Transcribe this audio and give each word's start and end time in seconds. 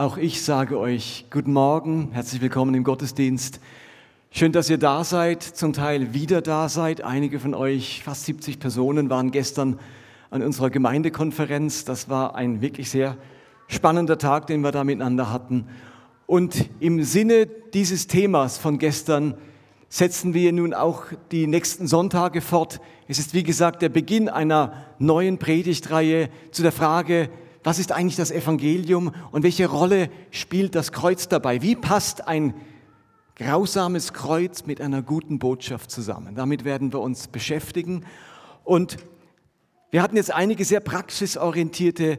Auch 0.00 0.16
ich 0.16 0.40
sage 0.40 0.78
euch 0.78 1.26
guten 1.30 1.52
Morgen, 1.52 2.08
herzlich 2.12 2.40
willkommen 2.40 2.74
im 2.74 2.84
Gottesdienst. 2.84 3.60
Schön, 4.30 4.50
dass 4.50 4.70
ihr 4.70 4.78
da 4.78 5.04
seid, 5.04 5.42
zum 5.42 5.74
Teil 5.74 6.14
wieder 6.14 6.40
da 6.40 6.70
seid. 6.70 7.02
Einige 7.02 7.38
von 7.38 7.54
euch, 7.54 8.02
fast 8.02 8.24
70 8.24 8.58
Personen, 8.60 9.10
waren 9.10 9.30
gestern 9.30 9.78
an 10.30 10.42
unserer 10.42 10.70
Gemeindekonferenz. 10.70 11.84
Das 11.84 12.08
war 12.08 12.34
ein 12.34 12.62
wirklich 12.62 12.88
sehr 12.88 13.18
spannender 13.68 14.16
Tag, 14.16 14.46
den 14.46 14.62
wir 14.62 14.72
da 14.72 14.84
miteinander 14.84 15.30
hatten. 15.30 15.66
Und 16.24 16.70
im 16.80 17.02
Sinne 17.02 17.46
dieses 17.74 18.06
Themas 18.06 18.56
von 18.56 18.78
gestern 18.78 19.34
setzen 19.90 20.32
wir 20.32 20.50
nun 20.54 20.72
auch 20.72 21.04
die 21.30 21.46
nächsten 21.46 21.86
Sonntage 21.86 22.40
fort. 22.40 22.80
Es 23.06 23.18
ist, 23.18 23.34
wie 23.34 23.42
gesagt, 23.42 23.82
der 23.82 23.90
Beginn 23.90 24.30
einer 24.30 24.72
neuen 24.98 25.36
Predigtreihe 25.36 26.30
zu 26.52 26.62
der 26.62 26.72
Frage, 26.72 27.28
was 27.62 27.78
ist 27.78 27.92
eigentlich 27.92 28.16
das 28.16 28.30
Evangelium 28.30 29.12
und 29.32 29.42
welche 29.42 29.66
Rolle 29.66 30.10
spielt 30.30 30.74
das 30.74 30.92
Kreuz 30.92 31.28
dabei? 31.28 31.60
Wie 31.62 31.76
passt 31.76 32.26
ein 32.26 32.54
grausames 33.36 34.12
Kreuz 34.12 34.66
mit 34.66 34.80
einer 34.80 35.02
guten 35.02 35.38
Botschaft 35.38 35.90
zusammen? 35.90 36.34
Damit 36.34 36.64
werden 36.64 36.92
wir 36.92 37.00
uns 37.00 37.28
beschäftigen. 37.28 38.04
Und 38.64 38.96
wir 39.90 40.02
hatten 40.02 40.16
jetzt 40.16 40.32
einige 40.32 40.64
sehr 40.64 40.80
praxisorientierte 40.80 42.18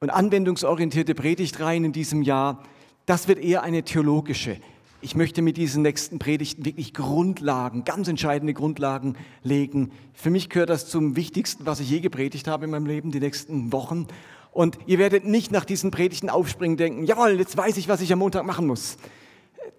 und 0.00 0.10
anwendungsorientierte 0.10 1.14
Predigtreihen 1.14 1.84
in 1.84 1.92
diesem 1.92 2.22
Jahr. 2.22 2.62
Das 3.06 3.28
wird 3.28 3.38
eher 3.38 3.62
eine 3.62 3.82
theologische. 3.82 4.56
Ich 5.02 5.14
möchte 5.14 5.42
mit 5.42 5.56
diesen 5.56 5.82
nächsten 5.82 6.18
Predigten 6.18 6.64
wirklich 6.64 6.94
Grundlagen, 6.94 7.84
ganz 7.84 8.08
entscheidende 8.08 8.54
Grundlagen 8.54 9.16
legen. 9.42 9.92
Für 10.14 10.30
mich 10.30 10.48
gehört 10.48 10.70
das 10.70 10.88
zum 10.88 11.16
Wichtigsten, 11.16 11.66
was 11.66 11.80
ich 11.80 11.90
je 11.90 12.00
gepredigt 12.00 12.48
habe 12.48 12.64
in 12.64 12.70
meinem 12.70 12.86
Leben, 12.86 13.10
die 13.10 13.20
nächsten 13.20 13.72
Wochen. 13.72 14.06
Und 14.56 14.78
ihr 14.86 14.98
werdet 14.98 15.26
nicht 15.26 15.52
nach 15.52 15.66
diesen 15.66 15.90
Predigten 15.90 16.30
aufspringen 16.30 16.78
denken, 16.78 17.04
jawohl, 17.04 17.32
jetzt 17.32 17.58
weiß 17.58 17.76
ich, 17.76 17.88
was 17.88 18.00
ich 18.00 18.10
am 18.10 18.20
Montag 18.20 18.46
machen 18.46 18.66
muss. 18.66 18.96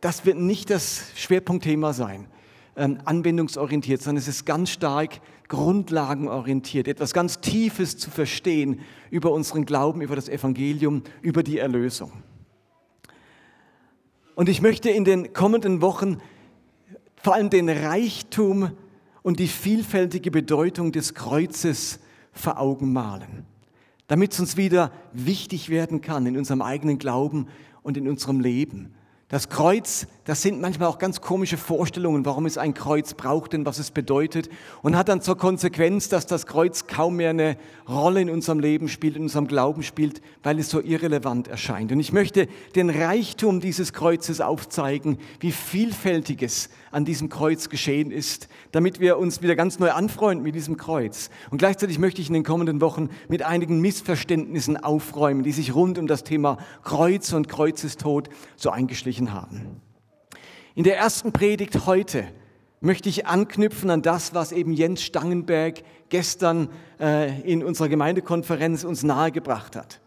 Das 0.01 0.23
wird 0.23 0.37
nicht 0.37 0.69
das 0.69 1.01
Schwerpunktthema 1.15 1.93
sein, 1.93 2.27
ähm, 2.75 2.99
anwendungsorientiert, 3.03 4.03
sondern 4.03 4.21
es 4.21 4.27
ist 4.27 4.45
ganz 4.45 4.69
stark 4.69 5.19
grundlagenorientiert, 5.47 6.87
etwas 6.87 7.11
ganz 7.11 7.41
Tiefes 7.41 7.97
zu 7.97 8.11
verstehen 8.11 8.81
über 9.09 9.31
unseren 9.31 9.65
Glauben, 9.65 10.01
über 10.01 10.15
das 10.15 10.29
Evangelium, 10.29 11.01
über 11.23 11.41
die 11.41 11.57
Erlösung. 11.57 12.11
Und 14.35 14.47
ich 14.47 14.61
möchte 14.61 14.91
in 14.91 15.05
den 15.05 15.33
kommenden 15.33 15.81
Wochen 15.81 16.21
vor 17.15 17.33
allem 17.33 17.49
den 17.49 17.67
Reichtum 17.67 18.73
und 19.23 19.39
die 19.39 19.47
vielfältige 19.47 20.29
Bedeutung 20.29 20.91
des 20.91 21.15
Kreuzes 21.15 21.97
vor 22.31 22.59
Augen 22.59 22.93
malen 22.93 23.47
damit 24.07 24.33
es 24.33 24.39
uns 24.39 24.57
wieder 24.57 24.91
wichtig 25.13 25.69
werden 25.69 26.01
kann 26.01 26.25
in 26.25 26.37
unserem 26.37 26.61
eigenen 26.61 26.97
Glauben 26.97 27.47
und 27.83 27.97
in 27.97 28.07
unserem 28.07 28.39
Leben. 28.39 28.93
Das 29.29 29.49
Kreuz, 29.49 30.07
das 30.23 30.41
sind 30.41 30.61
manchmal 30.61 30.87
auch 30.87 30.99
ganz 30.99 31.19
komische 31.19 31.57
Vorstellungen, 31.57 32.25
warum 32.25 32.45
es 32.45 32.57
ein 32.57 32.73
Kreuz 32.73 33.13
braucht 33.13 33.53
und 33.53 33.65
was 33.65 33.77
es 33.77 33.91
bedeutet. 33.91 34.47
Und 34.81 34.95
hat 34.95 35.09
dann 35.09 35.19
zur 35.19 35.37
Konsequenz, 35.37 36.07
dass 36.07 36.27
das 36.27 36.45
Kreuz 36.45 36.87
kaum 36.87 37.17
mehr 37.17 37.31
eine 37.31 37.57
Rolle 37.89 38.21
in 38.21 38.29
unserem 38.29 38.61
Leben 38.61 38.87
spielt, 38.87 39.17
in 39.17 39.23
unserem 39.23 39.47
Glauben 39.47 39.83
spielt, 39.83 40.21
weil 40.43 40.59
es 40.59 40.69
so 40.69 40.81
irrelevant 40.81 41.49
erscheint. 41.49 41.91
Und 41.91 41.99
ich 41.99 42.13
möchte 42.13 42.47
den 42.75 42.89
Reichtum 42.89 43.59
dieses 43.59 43.91
Kreuzes 43.91 44.39
aufzeigen, 44.39 45.17
wie 45.41 45.51
vielfältig 45.51 46.41
es 46.41 46.69
an 46.91 47.05
diesem 47.05 47.29
Kreuz 47.29 47.69
geschehen 47.69 48.11
ist, 48.11 48.47
damit 48.71 48.99
wir 48.99 49.17
uns 49.17 49.41
wieder 49.41 49.55
ganz 49.55 49.79
neu 49.79 49.91
anfreunden 49.91 50.43
mit 50.43 50.55
diesem 50.55 50.77
Kreuz. 50.77 51.29
Und 51.49 51.57
gleichzeitig 51.57 51.99
möchte 51.99 52.21
ich 52.21 52.27
in 52.27 52.33
den 52.33 52.43
kommenden 52.43 52.81
Wochen 52.81 53.09
mit 53.27 53.43
einigen 53.43 53.81
Missverständnissen 53.81 54.77
aufräumen, 54.77 55.43
die 55.43 55.51
sich 55.51 55.73
rund 55.75 55.97
um 55.97 56.07
das 56.07 56.23
Thema 56.23 56.57
Kreuz 56.83 57.33
und 57.33 57.49
Kreuzestod 57.49 58.29
so 58.55 58.69
eingeschlichen 58.69 59.33
haben. 59.33 59.81
In 60.75 60.83
der 60.83 60.97
ersten 60.97 61.31
Predigt 61.31 61.85
heute 61.85 62.27
möchte 62.81 63.09
ich 63.09 63.25
anknüpfen 63.25 63.89
an 63.89 64.01
das, 64.01 64.33
was 64.33 64.51
eben 64.51 64.73
Jens 64.73 65.01
Stangenberg 65.01 65.81
gestern 66.09 66.69
äh, 66.99 67.41
in 67.41 67.63
unserer 67.63 67.89
Gemeindekonferenz 67.89 68.83
uns 68.83 69.03
nahegebracht 69.03 69.75
hat. 69.75 69.99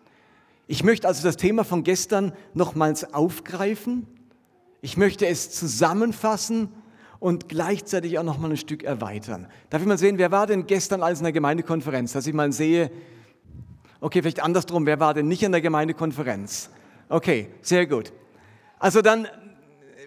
Ich 0.67 0.85
möchte 0.85 1.09
also 1.09 1.25
das 1.25 1.37
Thema 1.37 1.65
von 1.65 1.83
gestern 1.83 2.33
nochmals 2.55 3.13
aufgreifen. 3.13 4.07
Ich 4.83 4.97
möchte 4.97 5.27
es 5.27 5.51
zusammenfassen 5.51 6.69
und 7.19 7.49
gleichzeitig 7.49 8.19
auch 8.19 8.23
noch 8.23 8.39
mal 8.39 8.51
ein 8.51 8.57
Stück 8.57 8.83
erweitern. 8.83 9.47
Darf 9.69 9.83
ich 9.83 9.89
mal 9.89 9.99
sehen, 9.99 10.19
wer 10.19 10.31
war 10.31 10.47
denn 10.47 10.67
gestern 10.67 11.03
alles 11.03 11.21
in 11.21 11.25
der 11.25 11.33
Gemeindekonferenz? 11.33 12.13
Dass 12.13 12.27
ich 12.27 12.33
mal 12.33 12.51
sehe, 12.51 12.91
okay, 14.01 14.23
vielleicht 14.23 14.43
andersrum, 14.43 14.87
wer 14.87 14.99
war 14.99 15.13
denn 15.13 15.29
nicht 15.29 15.43
in 15.43 15.53
der 15.53 15.61
Gemeindekonferenz? 15.61 16.71
Okay, 17.09 17.49
sehr 17.61 17.87
gut. 17.87 18.13
Also 18.79 19.03
dann 19.03 19.29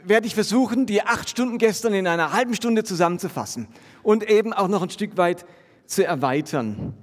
werde 0.04 0.26
ich 0.26 0.34
versuchen, 0.34 0.86
die 0.86 1.04
acht 1.04 1.30
Stunden 1.30 1.60
gestern 1.60 1.94
in 1.94 2.08
einer 2.08 2.34
halben 2.34 2.56
Stunde 2.56 2.84
zusammenzufassen 2.84 3.68
und 4.02 4.28
eben 4.28 4.52
auch 4.52 4.68
noch 4.68 4.82
ein 4.82 4.90
Stück 4.90 5.16
weit 5.18 5.46
zu 5.86 6.06
erweitern. 6.06 6.94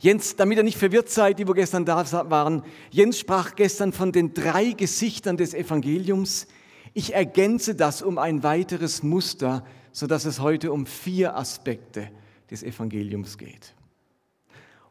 Jens, 0.00 0.36
damit 0.36 0.58
ihr 0.58 0.64
nicht 0.64 0.78
verwirrt 0.78 1.10
seid, 1.10 1.38
die 1.38 1.46
wo 1.46 1.52
gestern 1.52 1.84
da 1.84 2.04
waren, 2.30 2.62
Jens 2.90 3.18
sprach 3.18 3.54
gestern 3.54 3.92
von 3.92 4.12
den 4.12 4.34
drei 4.34 4.72
Gesichtern 4.72 5.36
des 5.36 5.54
Evangeliums, 5.54 6.46
ich 6.94 7.12
ergänze 7.12 7.74
das 7.74 8.02
um 8.02 8.18
ein 8.18 8.42
weiteres 8.44 9.02
Muster, 9.02 9.64
sodass 9.90 10.24
es 10.24 10.40
heute 10.40 10.72
um 10.72 10.86
vier 10.86 11.36
Aspekte 11.36 12.08
des 12.50 12.62
Evangeliums 12.62 13.36
geht. 13.36 13.74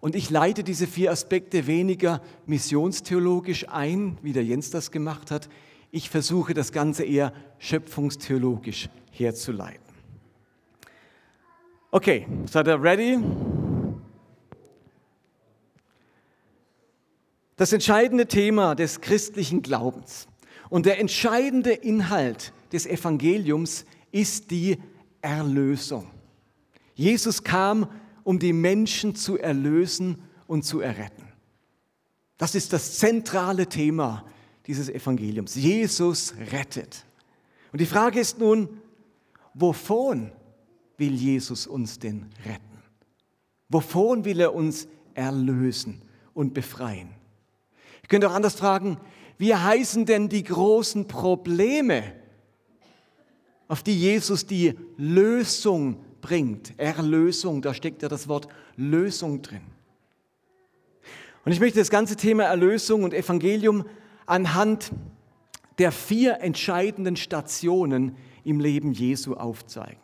Und 0.01 0.15
ich 0.15 0.29
leite 0.29 0.65
diese 0.65 0.85
vier 0.85 1.11
Aspekte 1.11 1.65
weniger 1.65 2.21
missionstheologisch 2.45 3.69
ein, 3.69 4.17
wie 4.21 4.33
der 4.33 4.43
Jens 4.43 4.69
das 4.69 4.91
gemacht 4.91 5.31
hat. 5.31 5.47
Ich 5.91 6.09
versuche 6.09 6.53
das 6.53 6.73
Ganze 6.73 7.05
eher 7.05 7.31
schöpfungstheologisch 7.57 8.89
herzuleiten. 9.11 9.79
Okay, 11.89 12.27
seid 12.47 12.67
ihr 12.67 12.81
ready? 12.81 13.19
Das 17.55 17.71
entscheidende 17.71 18.25
Thema 18.25 18.75
des 18.75 18.99
christlichen 18.99 19.61
Glaubens 19.61 20.27
und 20.73 20.87
der 20.87 20.99
entscheidende 20.99 21.71
Inhalt 21.71 22.51
des 22.71 22.87
Evangeliums 22.87 23.85
ist 24.11 24.49
die 24.49 24.79
Erlösung. 25.21 26.09
Jesus 26.95 27.43
kam, 27.43 27.87
um 28.23 28.39
die 28.39 28.53
Menschen 28.53 29.13
zu 29.13 29.37
erlösen 29.37 30.23
und 30.47 30.65
zu 30.65 30.79
erretten. 30.79 31.27
Das 32.39 32.55
ist 32.55 32.73
das 32.73 32.97
zentrale 32.97 33.67
Thema 33.67 34.25
dieses 34.65 34.89
Evangeliums. 34.89 35.53
Jesus 35.53 36.33
rettet. 36.51 37.05
Und 37.71 37.79
die 37.79 37.85
Frage 37.85 38.19
ist 38.19 38.39
nun, 38.39 38.67
wovon 39.53 40.31
will 40.97 41.13
Jesus 41.13 41.67
uns 41.67 41.99
denn 41.99 42.31
retten? 42.47 42.81
Wovon 43.69 44.25
will 44.25 44.39
er 44.39 44.55
uns 44.55 44.87
erlösen 45.13 46.01
und 46.33 46.55
befreien? 46.55 47.09
Ich 48.01 48.09
könnte 48.09 48.27
auch 48.27 48.33
anders 48.33 48.55
fragen, 48.55 48.97
wie 49.37 49.55
heißen 49.55 50.05
denn 50.05 50.29
die 50.29 50.43
großen 50.43 51.07
Probleme, 51.07 52.03
auf 53.67 53.83
die 53.83 53.97
Jesus 53.97 54.45
die 54.45 54.73
Lösung 54.97 56.03
bringt? 56.21 56.77
Erlösung, 56.77 57.61
da 57.61 57.73
steckt 57.73 58.01
ja 58.01 58.09
das 58.09 58.27
Wort 58.27 58.47
Lösung 58.75 59.41
drin. 59.41 59.61
Und 61.45 61.51
ich 61.51 61.59
möchte 61.59 61.79
das 61.79 61.89
ganze 61.89 62.15
Thema 62.15 62.43
Erlösung 62.43 63.03
und 63.03 63.13
Evangelium 63.13 63.85
anhand 64.25 64.91
der 65.77 65.91
vier 65.91 66.39
entscheidenden 66.39 67.15
Stationen 67.15 68.15
im 68.43 68.59
Leben 68.59 68.93
Jesu 68.93 69.33
aufzeigen. 69.33 69.99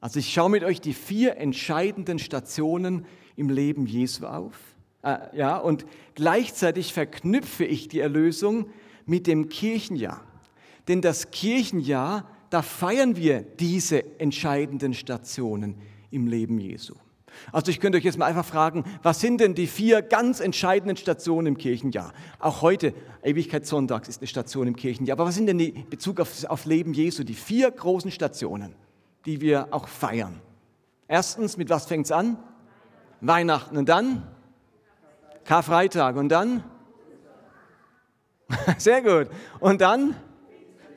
Also 0.00 0.18
ich 0.18 0.32
schaue 0.32 0.50
mit 0.50 0.64
euch 0.64 0.80
die 0.80 0.94
vier 0.94 1.36
entscheidenden 1.36 2.18
Stationen 2.18 3.04
im 3.36 3.50
Leben 3.50 3.86
Jesu 3.86 4.26
auf. 4.26 4.56
Äh, 5.02 5.36
ja, 5.36 5.56
und 5.58 5.86
gleichzeitig 6.14 6.92
verknüpfe 6.92 7.64
ich 7.64 7.88
die 7.88 8.00
Erlösung 8.00 8.66
mit 9.06 9.26
dem 9.26 9.48
Kirchenjahr. 9.48 10.22
Denn 10.88 11.00
das 11.00 11.30
Kirchenjahr, 11.30 12.28
da 12.50 12.62
feiern 12.62 13.16
wir 13.16 13.42
diese 13.42 14.20
entscheidenden 14.20 14.94
Stationen 14.94 15.76
im 16.10 16.26
Leben 16.26 16.58
Jesu. 16.58 16.94
Also 17.52 17.70
ich 17.70 17.78
könnte 17.78 17.98
euch 17.98 18.04
jetzt 18.04 18.18
mal 18.18 18.26
einfach 18.26 18.44
fragen, 18.44 18.84
was 19.02 19.20
sind 19.20 19.40
denn 19.40 19.54
die 19.54 19.66
vier 19.66 20.02
ganz 20.02 20.40
entscheidenden 20.40 20.96
Stationen 20.96 21.46
im 21.46 21.58
Kirchenjahr? 21.58 22.12
Auch 22.38 22.62
heute, 22.62 22.94
Ewigkeitssonntags 23.22 24.08
ist 24.08 24.20
eine 24.20 24.26
Station 24.26 24.66
im 24.66 24.76
Kirchenjahr. 24.76 25.16
Aber 25.16 25.26
was 25.26 25.34
sind 25.34 25.46
denn 25.46 25.60
in 25.60 25.88
Bezug 25.88 26.20
auf, 26.20 26.44
auf 26.44 26.64
Leben 26.64 26.94
Jesu 26.94 27.24
die 27.24 27.34
vier 27.34 27.70
großen 27.70 28.10
Stationen, 28.10 28.74
die 29.26 29.40
wir 29.40 29.68
auch 29.70 29.88
feiern? 29.88 30.40
Erstens, 31.06 31.56
mit 31.56 31.70
was 31.70 31.86
fängt 31.86 32.06
es 32.06 32.12
an? 32.12 32.38
Weihnachten. 33.20 33.76
Und 33.76 33.88
dann? 33.88 34.26
Karfreitag 35.48 36.16
und 36.16 36.28
dann? 36.28 36.62
Sehr 38.76 39.00
gut. 39.00 39.28
Und 39.60 39.80
dann? 39.80 40.14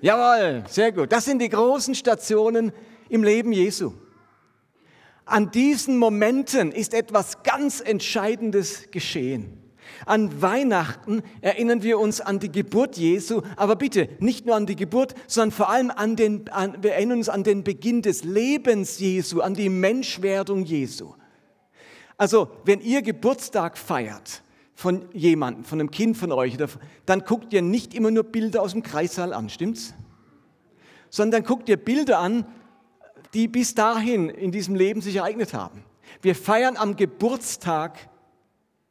Jawohl, 0.01 0.63
sehr 0.67 0.91
gut. 0.91 1.11
Das 1.13 1.23
sind 1.23 1.39
die 1.39 1.47
großen 1.47 1.95
Stationen 1.95 2.73
im 3.07 3.23
Leben 3.23 3.53
Jesu. 3.53 3.93
An 5.25 5.51
diesen 5.51 5.97
Momenten 5.97 6.73
ist 6.73 6.93
etwas 6.93 7.43
ganz 7.43 7.79
Entscheidendes 7.79 8.91
geschehen. 8.91 9.57
An 10.05 10.41
Weihnachten 10.41 11.21
erinnern 11.39 11.81
wir 11.81 11.97
uns 11.97 12.19
an 12.19 12.39
die 12.39 12.51
Geburt 12.51 12.97
Jesu, 12.97 13.43
aber 13.55 13.77
bitte 13.77 14.09
nicht 14.19 14.45
nur 14.45 14.55
an 14.55 14.65
die 14.65 14.75
Geburt, 14.75 15.13
sondern 15.27 15.51
vor 15.51 15.69
allem 15.69 15.91
an 15.91 16.17
den, 16.17 16.49
an, 16.49 16.75
wir 16.81 16.93
erinnern 16.93 17.19
uns 17.19 17.29
an 17.29 17.45
den 17.45 17.63
Beginn 17.63 18.01
des 18.01 18.25
Lebens 18.25 18.99
Jesu, 18.99 19.39
an 19.39 19.53
die 19.53 19.69
Menschwerdung 19.69 20.65
Jesu. 20.65 21.13
Also, 22.21 22.51
wenn 22.65 22.81
ihr 22.81 23.01
Geburtstag 23.01 23.79
feiert 23.79 24.43
von 24.75 25.09
jemandem, 25.11 25.63
von 25.63 25.79
einem 25.79 25.89
Kind 25.89 26.15
von 26.15 26.31
euch, 26.31 26.55
dann 27.07 27.21
guckt 27.21 27.51
ihr 27.51 27.63
nicht 27.63 27.95
immer 27.95 28.11
nur 28.11 28.21
Bilder 28.21 28.61
aus 28.61 28.73
dem 28.73 28.83
Kreissaal 28.83 29.33
an, 29.33 29.49
stimmt's? 29.49 29.95
Sondern 31.09 31.41
guckt 31.41 31.67
ihr 31.67 31.77
Bilder 31.77 32.19
an, 32.19 32.45
die 33.33 33.47
bis 33.47 33.73
dahin 33.73 34.29
in 34.29 34.51
diesem 34.51 34.75
Leben 34.75 35.01
sich 35.01 35.15
ereignet 35.15 35.55
haben. 35.55 35.83
Wir 36.21 36.35
feiern 36.35 36.77
am 36.77 36.95
Geburtstag 36.95 37.97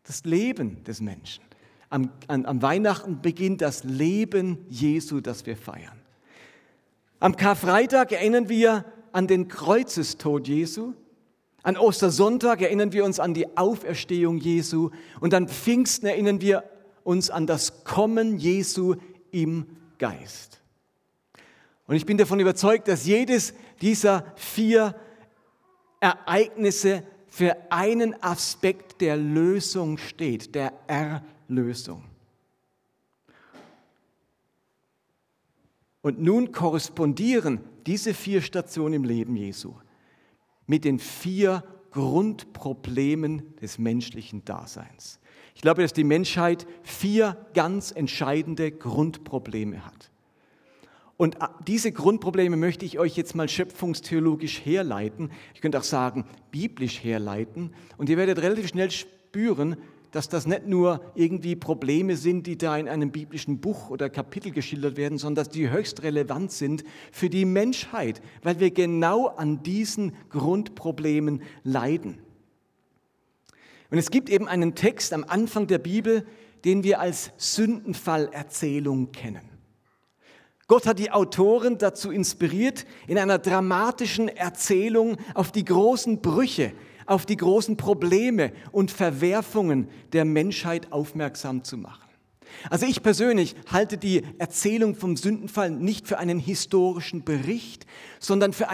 das 0.03 0.25
Leben 0.25 0.83
des 0.83 1.01
Menschen. 1.01 1.45
Am, 1.89 2.11
an, 2.27 2.47
am 2.47 2.63
Weihnachten 2.63 3.23
beginnt 3.23 3.61
das 3.61 3.85
Leben 3.85 4.67
Jesu, 4.71 5.21
das 5.21 5.47
wir 5.47 5.57
feiern. 5.57 6.01
Am 7.21 7.37
Karfreitag 7.37 8.11
erinnern 8.11 8.49
wir 8.49 8.87
an 9.13 9.29
den 9.29 9.47
Kreuzestod 9.47 10.49
Jesu. 10.49 10.95
An 11.63 11.77
Ostersonntag 11.77 12.63
erinnern 12.63 12.93
wir 12.93 13.05
uns 13.05 13.21
an 13.21 13.35
die 13.35 13.57
Auferstehung 13.57 14.39
Jesu. 14.39 14.91
Und 15.21 15.35
an 15.35 15.49
Pfingsten 15.49 16.07
erinnern 16.07 16.41
wir 16.41 16.65
uns 17.05 17.31
an 17.31 17.47
das 17.47 17.85
Kommen 17.85 18.39
Jesu 18.39 18.97
im 19.31 19.67
Geist. 19.99 20.61
Und 21.87 21.97
ich 21.97 22.07
bin 22.07 22.17
davon 22.17 22.41
überzeugt, 22.41 22.89
dass 22.89 23.05
jedes 23.05 23.53
dieser 23.83 24.25
vier 24.37 24.95
Ereignisse 26.01 27.03
für 27.27 27.57
einen 27.71 28.21
Aspekt 28.23 29.01
der 29.01 29.17
Lösung 29.17 29.99
steht, 29.99 30.55
der 30.55 30.73
Erlösung. 30.87 32.05
Und 36.03 36.21
nun 36.21 36.53
korrespondieren 36.53 37.61
diese 37.87 38.15
vier 38.15 38.41
Stationen 38.41 38.95
im 38.95 39.05
Leben 39.05 39.37
Jesu 39.37 39.75
mit 40.71 40.85
den 40.85 41.01
vier 41.01 41.65
Grundproblemen 41.91 43.57
des 43.61 43.81
menschlichen 43.81 44.45
Daseins. 44.45 45.19
Ich 45.57 45.63
glaube, 45.63 45.83
dass 45.83 45.93
die 45.93 46.05
Menschheit 46.05 46.65
vier 46.85 47.45
ganz 47.55 47.91
entscheidende 47.91 48.71
Grundprobleme 48.71 49.85
hat. 49.85 50.13
Und 51.17 51.43
äh, 51.43 51.49
diese 51.67 51.91
Grundprobleme 51.91 52.57
möchte 52.57 52.85
ich 52.85 53.01
euch 53.01 53.17
jetzt 53.17 53.35
mal 53.35 53.49
schöpfungstheologisch 53.49 54.65
herleiten. 54.65 55.33
Ich 55.55 55.61
könnte 55.61 55.77
auch 55.77 55.83
sagen, 55.83 56.25
biblisch 56.53 57.03
herleiten. 57.03 57.75
Und 57.97 58.09
ihr 58.09 58.17
werdet 58.17 58.39
relativ 58.39 58.69
schnell 58.69 58.93
spüren, 58.93 59.77
dass 60.11 60.29
das 60.29 60.47
nicht 60.47 60.67
nur 60.67 61.01
irgendwie 61.15 61.57
Probleme 61.57 62.17
sind, 62.17 62.47
die 62.47 62.59
da 62.59 62.77
in 62.77 62.89
einem 62.89 63.11
biblischen 63.11 63.61
Buch 63.61 63.91
oder 63.91 64.11
Kapitel 64.11 64.51
geschildert 64.51 64.97
werden, 64.97 65.19
sondern 65.19 65.45
dass 65.45 65.53
die 65.53 65.71
höchst 65.71 66.03
relevant 66.03 66.53
sind 66.53 66.85
für 67.13 67.31
die 67.31 67.45
Menschheit, 67.45 68.21
weil 68.43 68.61
wir 68.61 68.71
genau 68.71 69.27
an 69.29 69.63
diesen 69.63 70.15
Grundproblemen 70.31 71.43
leiden. 71.63 72.19
Und 73.91 73.99
es 73.99 74.11
gibt 74.11 74.31
eben 74.31 74.49
einen 74.49 74.75
Text 74.75 75.13
am 75.13 75.25
Anfang 75.25 75.67
der 75.67 75.79
Bibel, 75.79 76.27
den 76.65 76.85
wir 76.85 77.01
als 77.01 77.33
Sündenfallerzählung 77.37 79.13
kennen. 79.13 79.49
Gott 80.69 80.87
hat 80.87 81.01
die 81.01 81.11
Autoren 81.11 81.79
dazu 81.79 82.13
inspiriert, 82.13 82.87
in 83.09 83.19
einer 83.19 83.39
dramatischen 83.39 84.29
Erzählung 84.29 85.17
auf 85.35 85.51
die 85.51 85.65
großen 85.65 86.21
Brüche, 86.21 86.73
auf 87.11 87.27
die 87.27 87.37
großen 87.37 87.77
Probleme 87.77 88.53
und 88.71 88.91
Verwerfungen 88.91 89.89
der 90.13 90.25
Menschheit 90.25 90.93
aufmerksam 90.93 91.65
zu 91.65 91.77
machen. 91.77 92.10
Also 92.69 92.87
ich 92.87 93.03
persönlich 93.03 93.55
halte 93.71 93.97
die 93.97 94.23
Erzählung 94.39 94.95
vom 94.95 95.17
Sündenfall 95.17 95.71
nicht 95.71 96.07
für 96.07 96.19
einen 96.19 96.39
historischen 96.39 97.25
Bericht, 97.25 97.87
sondern 98.19 98.53
für, 98.53 98.69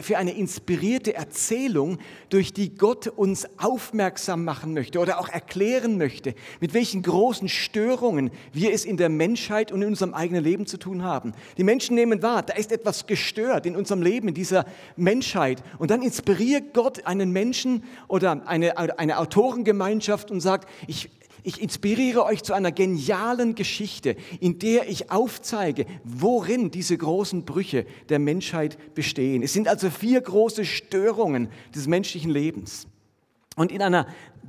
für 0.00 0.18
eine 0.18 0.32
inspirierte 0.32 1.14
Erzählung, 1.14 1.98
durch 2.28 2.52
die 2.52 2.74
Gott 2.74 3.06
uns 3.06 3.46
aufmerksam 3.58 4.44
machen 4.44 4.74
möchte 4.74 4.98
oder 4.98 5.20
auch 5.20 5.28
erklären 5.28 5.96
möchte, 5.96 6.34
mit 6.60 6.74
welchen 6.74 7.02
großen 7.02 7.48
Störungen 7.48 8.30
wir 8.52 8.72
es 8.72 8.84
in 8.84 8.96
der 8.96 9.08
Menschheit 9.08 9.70
und 9.72 9.82
in 9.82 9.88
unserem 9.88 10.14
eigenen 10.14 10.42
Leben 10.42 10.66
zu 10.66 10.76
tun 10.76 11.02
haben. 11.02 11.32
Die 11.56 11.64
Menschen 11.64 11.94
nehmen 11.94 12.22
wahr, 12.22 12.42
da 12.42 12.54
ist 12.54 12.72
etwas 12.72 13.06
gestört 13.06 13.66
in 13.66 13.76
unserem 13.76 14.02
Leben, 14.02 14.28
in 14.28 14.34
dieser 14.34 14.64
Menschheit. 14.96 15.62
Und 15.78 15.90
dann 15.90 16.02
inspiriert 16.02 16.74
Gott 16.74 17.06
einen 17.06 17.30
Menschen 17.30 17.84
oder 18.08 18.46
eine, 18.46 18.76
eine 18.76 19.18
Autorengemeinschaft 19.18 20.30
und 20.30 20.40
sagt, 20.40 20.68
ich 20.86 21.10
ich 21.42 21.60
inspiriere 21.60 22.24
euch 22.24 22.42
zu 22.42 22.52
einer 22.52 22.72
genialen 22.72 23.54
Geschichte, 23.54 24.16
in 24.40 24.58
der 24.58 24.88
ich 24.88 25.10
aufzeige, 25.10 25.86
worin 26.04 26.70
diese 26.70 26.96
großen 26.96 27.44
Brüche 27.44 27.86
der 28.08 28.18
Menschheit 28.18 28.94
bestehen. 28.94 29.42
Es 29.42 29.52
sind 29.52 29.68
also 29.68 29.90
vier 29.90 30.20
große 30.20 30.64
Störungen 30.64 31.48
des 31.74 31.86
menschlichen 31.86 32.30
Lebens. 32.30 32.86
Und 33.56 33.72
in 33.72 33.82
einer 33.82 34.06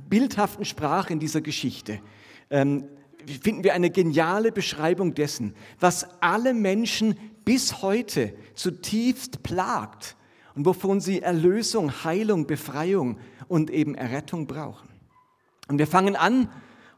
bildhaften 0.08 0.64
Sprache 0.64 1.12
in 1.12 1.20
dieser 1.20 1.40
Geschichte 1.40 2.00
ähm, 2.50 2.84
finden 3.42 3.64
wir 3.64 3.74
eine 3.74 3.90
geniale 3.90 4.52
Beschreibung 4.52 5.14
dessen, 5.14 5.54
was 5.78 6.06
alle 6.20 6.54
Menschen 6.54 7.16
bis 7.44 7.82
heute 7.82 8.32
zutiefst 8.54 9.42
plagt 9.42 10.16
und 10.54 10.66
wovon 10.66 11.00
sie 11.00 11.22
Erlösung, 11.22 12.04
Heilung, 12.04 12.46
Befreiung 12.46 13.18
und 13.48 13.70
eben 13.70 13.94
Errettung 13.94 14.46
brauchen. 14.46 14.88
Und 15.68 15.78
wir 15.78 15.86
fangen 15.86 16.16
an 16.16 16.48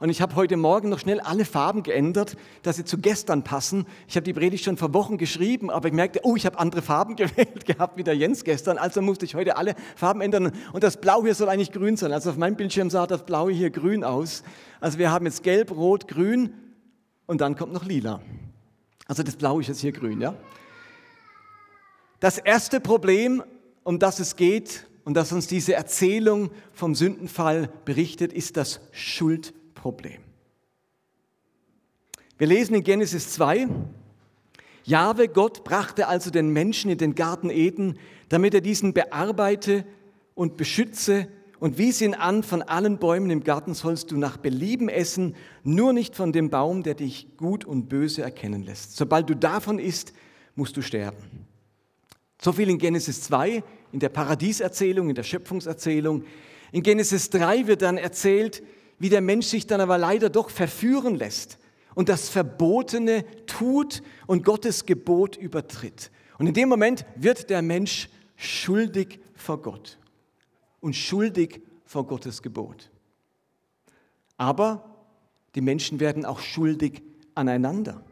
und 0.02 0.08
ich 0.08 0.20
habe 0.20 0.34
heute 0.34 0.56
Morgen 0.56 0.88
noch 0.88 0.98
schnell 0.98 1.20
alle 1.20 1.44
Farben 1.44 1.84
geändert, 1.84 2.36
dass 2.64 2.74
sie 2.74 2.84
zu 2.84 2.98
gestern 2.98 3.44
passen. 3.44 3.86
Ich 4.08 4.16
habe 4.16 4.24
die 4.24 4.32
Predigt 4.32 4.64
schon 4.64 4.76
vor 4.76 4.92
Wochen 4.94 5.16
geschrieben, 5.16 5.70
aber 5.70 5.86
ich 5.86 5.94
merkte, 5.94 6.22
oh, 6.24 6.34
ich 6.34 6.44
habe 6.44 6.58
andere 6.58 6.82
Farben 6.82 7.14
gewählt 7.16 7.66
gehabt 7.66 7.96
wie 7.96 8.02
der 8.02 8.16
Jens 8.16 8.42
gestern. 8.42 8.78
Also 8.78 9.00
musste 9.00 9.24
ich 9.26 9.36
heute 9.36 9.56
alle 9.56 9.76
Farben 9.94 10.20
ändern. 10.20 10.50
Und 10.72 10.82
das 10.82 11.00
Blau 11.00 11.22
hier 11.22 11.36
soll 11.36 11.48
eigentlich 11.48 11.70
grün 11.70 11.96
sein. 11.96 12.10
Also 12.10 12.30
auf 12.30 12.36
meinem 12.36 12.56
Bildschirm 12.56 12.90
sah 12.90 13.06
das 13.06 13.24
Blaue 13.24 13.52
hier 13.52 13.70
grün 13.70 14.02
aus. 14.02 14.42
Also 14.80 14.98
wir 14.98 15.12
haben 15.12 15.24
jetzt 15.24 15.44
gelb, 15.44 15.70
rot, 15.70 16.08
grün 16.08 16.52
und 17.26 17.40
dann 17.40 17.54
kommt 17.54 17.72
noch 17.72 17.84
lila. 17.84 18.20
Also 19.06 19.22
das 19.22 19.36
Blaue 19.36 19.60
ist 19.60 19.68
jetzt 19.68 19.82
hier 19.82 19.92
grün, 19.92 20.20
ja. 20.20 20.34
Das 22.18 22.38
erste 22.38 22.80
Problem, 22.80 23.40
um 23.84 24.00
das 24.00 24.18
es 24.18 24.34
geht 24.34 24.88
und 25.04 25.14
das 25.14 25.30
uns 25.30 25.46
diese 25.46 25.74
Erzählung 25.74 26.50
vom 26.72 26.96
Sündenfall 26.96 27.70
berichtet, 27.84 28.32
ist 28.32 28.56
das 28.56 28.80
Schuldproblem. 28.90 29.61
Problem. 29.82 30.20
Wir 32.38 32.46
lesen 32.46 32.76
in 32.76 32.84
Genesis 32.84 33.32
2, 33.32 33.66
Jahwe 34.84 35.26
Gott 35.26 35.64
brachte 35.64 36.06
also 36.06 36.30
den 36.30 36.50
Menschen 36.50 36.88
in 36.88 36.98
den 36.98 37.16
Garten 37.16 37.50
Eden, 37.50 37.98
damit 38.28 38.54
er 38.54 38.60
diesen 38.60 38.94
bearbeite 38.94 39.84
und 40.36 40.56
beschütze 40.56 41.26
und 41.58 41.78
wies 41.78 42.00
ihn 42.00 42.14
an, 42.14 42.44
von 42.44 42.62
allen 42.62 42.98
Bäumen 42.98 43.30
im 43.30 43.42
Garten 43.42 43.74
sollst 43.74 44.12
du 44.12 44.16
nach 44.16 44.36
Belieben 44.36 44.88
essen, 44.88 45.34
nur 45.64 45.92
nicht 45.92 46.14
von 46.14 46.32
dem 46.32 46.48
Baum, 46.48 46.84
der 46.84 46.94
dich 46.94 47.36
gut 47.36 47.64
und 47.64 47.88
böse 47.88 48.22
erkennen 48.22 48.62
lässt. 48.62 48.96
Sobald 48.96 49.28
du 49.28 49.34
davon 49.34 49.80
isst, 49.80 50.12
musst 50.54 50.76
du 50.76 50.82
sterben. 50.82 51.46
So 52.40 52.52
viel 52.52 52.70
in 52.70 52.78
Genesis 52.78 53.22
2, 53.22 53.64
in 53.90 53.98
der 53.98 54.10
Paradieserzählung, 54.10 55.08
in 55.08 55.16
der 55.16 55.24
Schöpfungserzählung. 55.24 56.24
In 56.70 56.84
Genesis 56.84 57.30
3 57.30 57.66
wird 57.66 57.82
dann 57.82 57.96
erzählt, 57.96 58.62
wie 59.02 59.08
der 59.08 59.20
Mensch 59.20 59.48
sich 59.48 59.66
dann 59.66 59.80
aber 59.80 59.98
leider 59.98 60.30
doch 60.30 60.48
verführen 60.48 61.16
lässt 61.16 61.58
und 61.96 62.08
das 62.08 62.28
Verbotene 62.28 63.24
tut 63.46 64.00
und 64.28 64.44
Gottes 64.44 64.86
Gebot 64.86 65.36
übertritt. 65.36 66.12
Und 66.38 66.46
in 66.46 66.54
dem 66.54 66.68
Moment 66.68 67.04
wird 67.16 67.50
der 67.50 67.62
Mensch 67.62 68.08
schuldig 68.36 69.18
vor 69.34 69.60
Gott 69.60 69.98
und 70.80 70.94
schuldig 70.94 71.62
vor 71.84 72.06
Gottes 72.06 72.42
Gebot. 72.42 72.92
Aber 74.36 75.04
die 75.56 75.62
Menschen 75.62 75.98
werden 75.98 76.24
auch 76.24 76.38
schuldig 76.38 77.02
aneinander. 77.34 78.04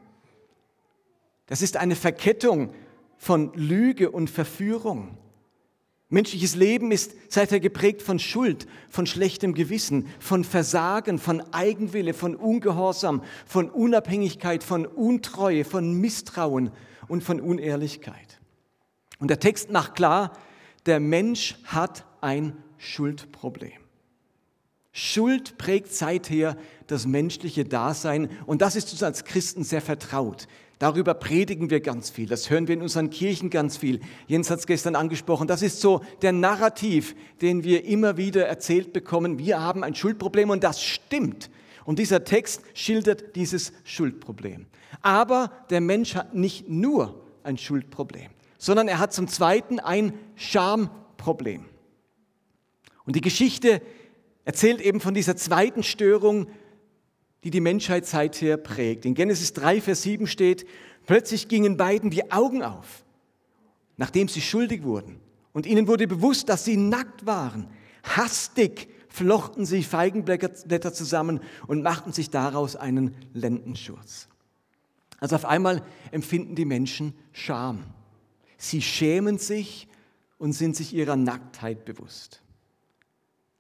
Das 1.47 1.63
ist 1.63 1.77
eine 1.77 1.95
Verkettung 1.95 2.75
von 3.17 3.53
Lüge 3.55 4.11
und 4.11 4.29
Verführung. 4.29 5.17
Menschliches 6.13 6.57
Leben 6.57 6.91
ist 6.91 7.15
seither 7.29 7.61
geprägt 7.61 8.03
von 8.03 8.19
Schuld, 8.19 8.67
von 8.89 9.07
schlechtem 9.07 9.55
Gewissen, 9.55 10.09
von 10.19 10.43
Versagen, 10.43 11.21
von 11.21 11.41
Eigenwille, 11.55 12.15
von 12.15 12.35
Ungehorsam, 12.35 13.23
von 13.47 13.71
Unabhängigkeit, 13.71 14.65
von 14.65 14.87
Untreue, 14.87 15.65
von 15.65 15.95
Misstrauen 15.95 16.73
und 17.07 17.23
von 17.23 17.41
Unehrlichkeit. 17.41 18.41
Und 19.21 19.29
der 19.29 19.39
Text 19.39 19.71
macht 19.71 19.95
klar, 19.95 20.37
der 20.85 20.99
Mensch 20.99 21.57
hat 21.65 22.05
ein 22.21 22.57
Schuldproblem. 22.77 23.73
Schuld 24.91 25.59
prägt 25.59 25.93
seither 25.93 26.57
das 26.89 27.07
menschliche 27.07 27.65
Dasein 27.65 28.29
und 28.47 28.63
das 28.63 28.75
ist 28.75 28.91
uns 28.91 29.05
als 29.05 29.25
Christen 29.25 29.63
sehr 29.63 29.81
vertraut. 29.81 30.49
Darüber 30.81 31.13
predigen 31.13 31.69
wir 31.69 31.81
ganz 31.81 32.09
viel. 32.09 32.27
Das 32.27 32.49
hören 32.49 32.67
wir 32.67 32.75
in 32.75 32.81
unseren 32.81 33.11
Kirchen 33.11 33.51
ganz 33.51 33.77
viel. 33.77 34.01
Jens 34.27 34.51
hat 34.51 34.61
es 34.61 34.67
gestern 34.67 34.97
angesprochen. 34.97 35.47
Das 35.47 35.61
ist 35.61 35.83
so 35.83 36.01
der 36.23 36.33
Narrativ, 36.33 37.15
den 37.43 37.65
wir 37.65 37.85
immer 37.85 38.17
wieder 38.17 38.47
erzählt 38.47 38.95
bekommen. 38.95 39.39
Wir 39.39 39.61
haben 39.61 39.85
ein 39.85 39.95
Schuldproblem 39.95 40.49
und 40.49 40.65
das 40.65 40.83
stimmt. 40.83 41.51
Und 41.85 41.99
dieser 41.99 42.25
Text 42.25 42.63
schildert 42.73 43.37
dieses 43.37 43.75
Schuldproblem. 43.85 44.69
Aber 45.03 45.53
der 45.69 45.83
Mensch 45.83 46.15
hat 46.15 46.35
nicht 46.35 46.71
nur 46.71 47.27
ein 47.43 47.59
Schuldproblem, 47.59 48.31
sondern 48.57 48.89
er 48.89 48.99
hat 48.99 49.13
zum 49.13 49.29
Zweiten 49.29 49.81
ein 49.81 50.15
Schamproblem. 50.35 51.67
Und 53.05 53.17
die 53.17 53.21
Geschichte 53.21 53.83
erzählt 54.47 54.81
eben 54.81 55.01
von 55.01 55.13
dieser 55.13 55.37
zweiten 55.37 55.83
Störung, 55.83 56.47
die 57.45 57.51
die 57.51 57.61
Menschheit 57.61 58.07
seither 58.07 58.57
prägt. 58.57 59.05
In 59.05 59.15
Genesis 59.15 59.53
3, 59.55 59.81
Vers 59.81 60.03
7 60.03 60.27
steht, 60.27 60.67
plötzlich 61.07 61.49
gingen 61.49 61.77
beiden 61.77 62.11
die 62.11 62.31
Augen 62.31 62.63
auf, 62.63 63.05
nachdem 63.97 64.29
sie 64.29 64.41
schuldig 64.41 64.83
wurden. 64.83 65.21
Und 65.53 65.67
ihnen 65.67 65.89
wurde 65.89 66.07
bewusst, 66.07 66.49
dass 66.49 66.65
sie 66.65 66.77
nackt 66.77 67.27
waren. 67.27 67.69
Hastig 68.03 68.89
flochten 69.09 69.67
sie 69.67 69.83
Feigenblätter 69.83 70.93
zusammen 70.93 71.41
und 71.67 71.83
machten 71.83 72.13
sich 72.13 72.31
daraus 72.31 72.77
einen 72.77 73.17
Lendenschurz. 73.35 74.29
Also 75.19 75.37
auf 75.37 75.45
einmal 75.45 75.83
empfinden 76.13 76.55
die 76.55 76.65
Menschen 76.65 77.15
Scham. 77.33 77.85
Sie 78.57 78.81
schämen 78.81 79.39
sich 79.39 79.89
und 80.39 80.53
sind 80.53 80.77
sich 80.77 80.95
ihrer 80.95 81.17
Nacktheit 81.17 81.85
bewusst. 81.85 82.43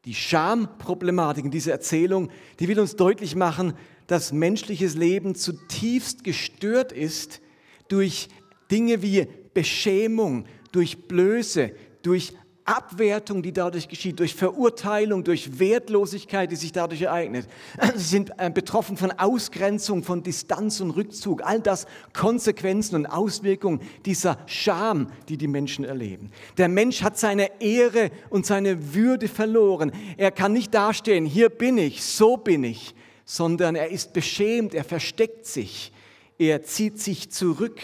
Die 0.07 0.14
Schamproblematik 0.14 1.45
in 1.45 1.50
dieser 1.50 1.73
Erzählung, 1.73 2.30
die 2.59 2.69
will 2.69 2.80
uns 2.80 2.97
deutlich 2.97 3.37
machen, 3.37 3.75
dass 4.07 4.33
menschliches 4.33 4.95
Leben 4.95 5.35
zutiefst 5.35 6.25
gestört 6.25 6.90
ist 6.90 7.40
durch 7.88 8.28
Dinge 8.71 9.02
wie 9.02 9.28
Beschämung, 9.52 10.47
durch 10.73 11.07
Blöße, 11.07 11.73
durch 12.02 12.33
Abwertung, 12.71 13.43
die 13.43 13.53
dadurch 13.53 13.89
geschieht, 13.89 14.21
durch 14.21 14.35
Verurteilung, 14.35 15.25
durch 15.25 15.59
Wertlosigkeit, 15.59 16.53
die 16.53 16.57
sich 16.57 16.71
dadurch 16.71 17.03
ereignet. 17.03 17.49
Sie 17.97 18.05
sind 18.05 18.31
äh, 18.39 18.49
betroffen 18.49 18.97
von 18.97 19.11
Ausgrenzung, 19.11 20.05
von 20.05 20.23
Distanz 20.23 20.81
und 20.81 20.93
Rückzug. 20.93 21.43
All 21.45 21.61
das 21.61 21.87
Konsequenzen 22.12 22.95
und 22.95 23.07
Auswirkungen 23.07 23.81
dieser 24.07 24.39
Scham, 24.47 25.09
die 25.29 25.37
die 25.37 25.49
Menschen 25.49 25.85
erleben. 25.85 26.31
Der 26.59 26.69
Mensch 26.69 27.03
hat 27.03 27.19
seine 27.19 27.61
Ehre 27.61 28.11
und 28.31 28.47
seine 28.47 28.95
Würde 28.95 29.27
verloren. 29.27 29.91
Er 30.17 30.31
kann 30.31 30.53
nicht 30.53 30.73
dastehen, 30.73 31.27
hier 31.27 31.49
bin 31.49 31.77
ich, 31.77 32.05
so 32.05 32.37
bin 32.37 32.62
ich, 32.62 32.95
sondern 33.25 33.75
er 33.75 33.91
ist 33.91 34.12
beschämt, 34.12 34.75
er 34.75 34.85
versteckt 34.85 35.45
sich, 35.45 35.93
er 36.39 36.62
zieht 36.62 37.00
sich 37.00 37.31
zurück 37.31 37.81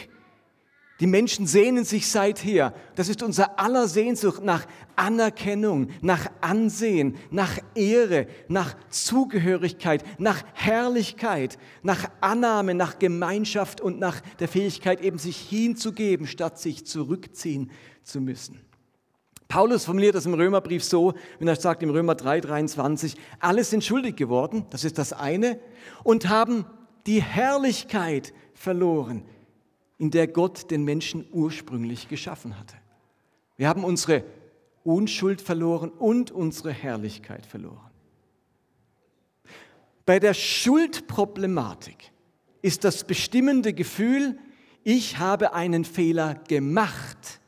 die 1.00 1.06
Menschen 1.06 1.46
sehnen 1.46 1.84
sich 1.84 2.08
seither, 2.08 2.72
das 2.94 3.10
ist 3.10 3.22
unser 3.22 3.60
aller 3.60 3.86
Sehnsucht 3.86 4.42
nach 4.42 4.66
Anerkennung, 4.96 5.88
nach 6.00 6.26
Ansehen, 6.40 7.16
nach 7.30 7.58
Ehre, 7.74 8.26
nach 8.48 8.74
Zugehörigkeit, 8.88 10.02
nach 10.18 10.42
Herrlichkeit, 10.54 11.58
nach 11.82 12.10
Annahme, 12.22 12.74
nach 12.74 12.98
Gemeinschaft 12.98 13.82
und 13.82 13.98
nach 13.98 14.20
der 14.38 14.48
Fähigkeit 14.48 15.02
eben 15.02 15.18
sich 15.18 15.36
hinzugeben, 15.36 16.26
statt 16.26 16.58
sich 16.58 16.86
zurückziehen 16.86 17.70
zu 18.02 18.22
müssen. 18.22 18.62
Paulus 19.48 19.84
formuliert 19.84 20.14
das 20.14 20.26
im 20.26 20.34
Römerbrief 20.34 20.82
so, 20.82 21.12
wenn 21.38 21.46
er 21.46 21.56
sagt 21.56 21.82
im 21.82 21.90
Römer 21.90 22.14
3, 22.14 22.40
23, 22.40 23.16
alle 23.38 23.62
sind 23.64 23.84
schuldig 23.84 24.16
geworden, 24.16 24.64
das 24.70 24.82
ist 24.82 24.98
das 24.98 25.12
eine, 25.12 25.60
und 26.02 26.28
haben 26.28 26.64
die 27.06 27.22
Herrlichkeit 27.22 28.32
verloren, 28.54 29.24
in 29.98 30.10
der 30.10 30.28
Gott 30.28 30.70
den 30.70 30.84
Menschen 30.84 31.26
ursprünglich 31.32 32.08
geschaffen 32.08 32.58
hatte. 32.58 32.76
Wir 33.56 33.68
haben 33.68 33.84
unsere 33.84 34.24
Unschuld 34.84 35.40
verloren 35.40 35.90
und 35.90 36.30
unsere 36.30 36.72
Herrlichkeit 36.72 37.46
verloren. 37.46 37.90
Bei 40.04 40.20
der 40.20 40.34
Schuldproblematik 40.34 42.12
ist 42.62 42.84
das 42.84 43.04
bestimmende 43.04 43.72
Gefühl, 43.72 44.38
ich 44.84 45.18
habe 45.18 45.52
einen 45.52 45.84
Fehler 45.84 46.34
gemacht. 46.46 47.40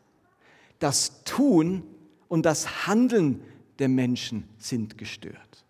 Das 0.81 1.23
Tun 1.23 1.85
und 2.27 2.45
das 2.45 2.87
Handeln 2.87 3.43
der 3.79 3.89
Menschen 3.89 4.49
sind 4.59 4.99
gestört. 4.99 5.65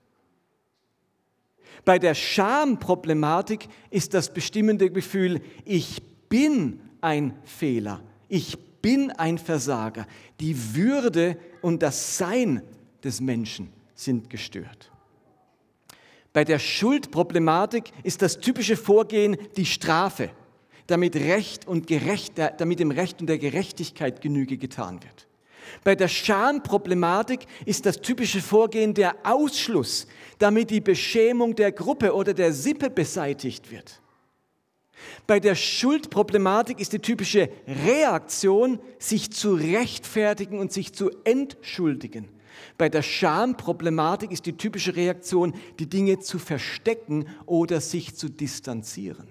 Bei 1.84 1.98
der 1.98 2.14
Schamproblematik 2.14 3.68
ist 3.90 4.14
das 4.14 4.32
bestimmende 4.32 4.90
Gefühl, 4.90 5.40
ich 5.64 6.02
bin 6.28 6.80
ein 7.00 7.34
Fehler. 7.44 8.02
Ich 8.28 8.58
bin 8.82 9.10
ein 9.10 9.38
Versager. 9.38 10.06
Die 10.40 10.74
Würde 10.74 11.36
und 11.62 11.82
das 11.82 12.18
Sein 12.18 12.62
des 13.02 13.20
Menschen 13.20 13.72
sind 13.94 14.30
gestört. 14.30 14.90
Bei 16.32 16.44
der 16.44 16.58
Schuldproblematik 16.58 17.90
ist 18.02 18.22
das 18.22 18.38
typische 18.38 18.76
Vorgehen 18.76 19.36
die 19.56 19.66
Strafe, 19.66 20.30
damit, 20.86 21.16
Recht 21.16 21.66
und 21.66 21.86
Gerecht, 21.86 22.34
damit 22.38 22.80
dem 22.80 22.90
Recht 22.90 23.20
und 23.20 23.26
der 23.26 23.38
Gerechtigkeit 23.38 24.20
Genüge 24.20 24.56
getan 24.56 25.02
wird. 25.02 25.26
Bei 25.84 25.94
der 25.94 26.08
Schamproblematik 26.08 27.40
ist 27.66 27.84
das 27.86 28.00
typische 28.00 28.40
Vorgehen 28.40 28.94
der 28.94 29.14
Ausschluss, 29.22 30.06
damit 30.38 30.70
die 30.70 30.80
Beschämung 30.80 31.54
der 31.54 31.72
Gruppe 31.72 32.14
oder 32.14 32.32
der 32.32 32.52
Sippe 32.52 32.88
beseitigt 32.88 33.70
wird. 33.70 34.00
Bei 35.26 35.40
der 35.40 35.54
Schuldproblematik 35.54 36.80
ist 36.80 36.92
die 36.92 36.98
typische 36.98 37.48
Reaktion, 37.66 38.80
sich 38.98 39.30
zu 39.32 39.54
rechtfertigen 39.54 40.58
und 40.58 40.72
sich 40.72 40.92
zu 40.92 41.10
entschuldigen. 41.24 42.28
Bei 42.76 42.88
der 42.88 43.02
Schamproblematik 43.02 44.30
ist 44.32 44.46
die 44.46 44.56
typische 44.56 44.96
Reaktion, 44.96 45.54
die 45.78 45.88
Dinge 45.88 46.18
zu 46.18 46.38
verstecken 46.38 47.26
oder 47.46 47.80
sich 47.80 48.16
zu 48.16 48.28
distanzieren. 48.28 49.28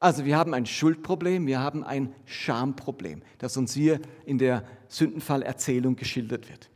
Also 0.00 0.24
wir 0.24 0.36
haben 0.36 0.54
ein 0.54 0.66
Schuldproblem, 0.66 1.46
wir 1.46 1.58
haben 1.58 1.82
ein 1.82 2.14
Schamproblem, 2.24 3.22
das 3.38 3.56
uns 3.56 3.74
hier 3.74 4.00
in 4.26 4.38
der 4.38 4.64
Sündenfallerzählung 4.86 5.96
geschildert 5.96 6.48
wird. 6.48 6.70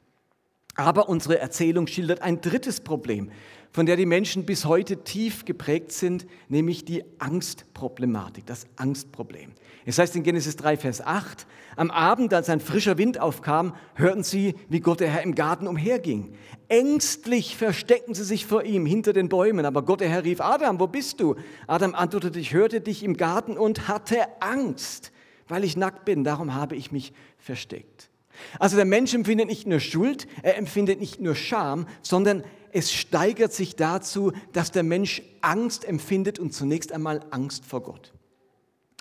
Aber 0.75 1.09
unsere 1.09 1.39
Erzählung 1.39 1.87
schildert 1.87 2.23
ein 2.23 2.41
drittes 2.41 2.81
Problem, 2.81 3.31
von 3.73 3.87
der 3.87 3.97
die 3.97 4.07
Menschen 4.07 4.45
bis 4.45 4.67
heute 4.67 5.03
tief 5.03 5.45
geprägt 5.45 5.93
sind, 5.93 6.27
nämlich 6.49 6.85
die 6.85 7.05
Angstproblematik, 7.19 8.45
das 8.47 8.67
Angstproblem. 8.77 9.53
Es 9.87 9.99
heißt 9.99 10.15
in 10.15 10.23
Genesis 10.23 10.57
3, 10.57 10.77
Vers 10.77 11.01
8, 11.01 11.47
am 11.77 11.91
Abend, 11.91 12.35
als 12.35 12.51
ein 12.51 12.61
frischer 12.61 12.99
Wind 12.99 13.19
aufkam, 13.19 13.75
hörten 13.95 14.23
sie, 14.23 14.55
wie 14.69 14.81
Gott 14.81 15.01
der 15.01 15.09
Herr 15.09 15.23
im 15.23 15.35
Garten 15.35 15.67
umherging. 15.67 16.35
Ängstlich 16.69 17.57
versteckten 17.57 18.15
sie 18.15 18.25
sich 18.25 18.47
vor 18.47 18.63
ihm 18.65 18.85
hinter 18.85 19.15
den 19.15 19.31
Bäumen, 19.31 19.65
aber 19.65 19.83
Gott 19.83 20.01
der 20.01 20.11
Herr 20.11 20.25
rief, 20.25 20.43
Adam, 20.43 20.79
wo 20.79 20.87
bist 20.87 21.21
du? 21.21 21.35
Adam 21.67 21.95
antwortete, 21.95 22.39
ich 22.39 22.53
hörte 22.53 22.83
dich 22.83 23.03
im 23.03 23.17
Garten 23.17 23.57
und 23.57 23.89
hatte 23.89 24.19
Angst, 24.41 25.13
weil 25.49 25.65
ich 25.65 25.77
nackt 25.79 26.05
bin, 26.05 26.25
darum 26.25 26.55
habe 26.55 26.77
ich 26.77 26.93
mich 26.93 27.15
versteckt. 27.39 28.11
Also 28.59 28.77
der 28.77 28.85
Mensch 28.85 29.15
empfindet 29.15 29.49
nicht 29.49 29.67
nur 29.67 29.81
Schuld, 29.81 30.27
er 30.43 30.57
empfindet 30.57 31.01
nicht 31.01 31.21
nur 31.21 31.35
Scham, 31.35 31.87
sondern 32.03 32.45
es 32.73 32.93
steigert 32.93 33.53
sich 33.53 33.77
dazu, 33.77 34.33
dass 34.53 34.71
der 34.71 34.83
Mensch 34.83 35.23
Angst 35.43 35.85
empfindet 35.85 36.39
und 36.39 36.53
zunächst 36.53 36.93
einmal 36.93 37.21
Angst 37.31 37.65
vor 37.67 37.83
Gott. 37.83 38.13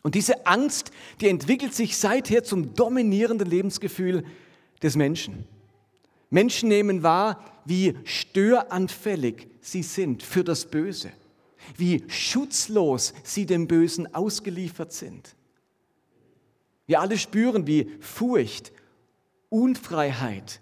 Und 0.03 0.15
diese 0.15 0.45
Angst, 0.45 0.91
die 1.21 1.29
entwickelt 1.29 1.73
sich 1.73 1.97
seither 1.97 2.43
zum 2.43 2.73
dominierenden 2.73 3.47
Lebensgefühl 3.47 4.25
des 4.81 4.95
Menschen. 4.95 5.45
Menschen 6.29 6.69
nehmen 6.69 7.03
wahr, 7.03 7.43
wie 7.65 7.95
störanfällig 8.03 9.47
sie 9.61 9.83
sind 9.83 10.23
für 10.23 10.43
das 10.43 10.65
Böse, 10.65 11.11
wie 11.77 12.03
schutzlos 12.07 13.13
sie 13.23 13.45
dem 13.45 13.67
Bösen 13.67 14.13
ausgeliefert 14.13 14.91
sind. 14.91 15.35
Wir 16.87 16.99
alle 16.99 17.17
spüren, 17.17 17.67
wie 17.67 17.91
Furcht, 17.99 18.71
Unfreiheit, 19.49 20.61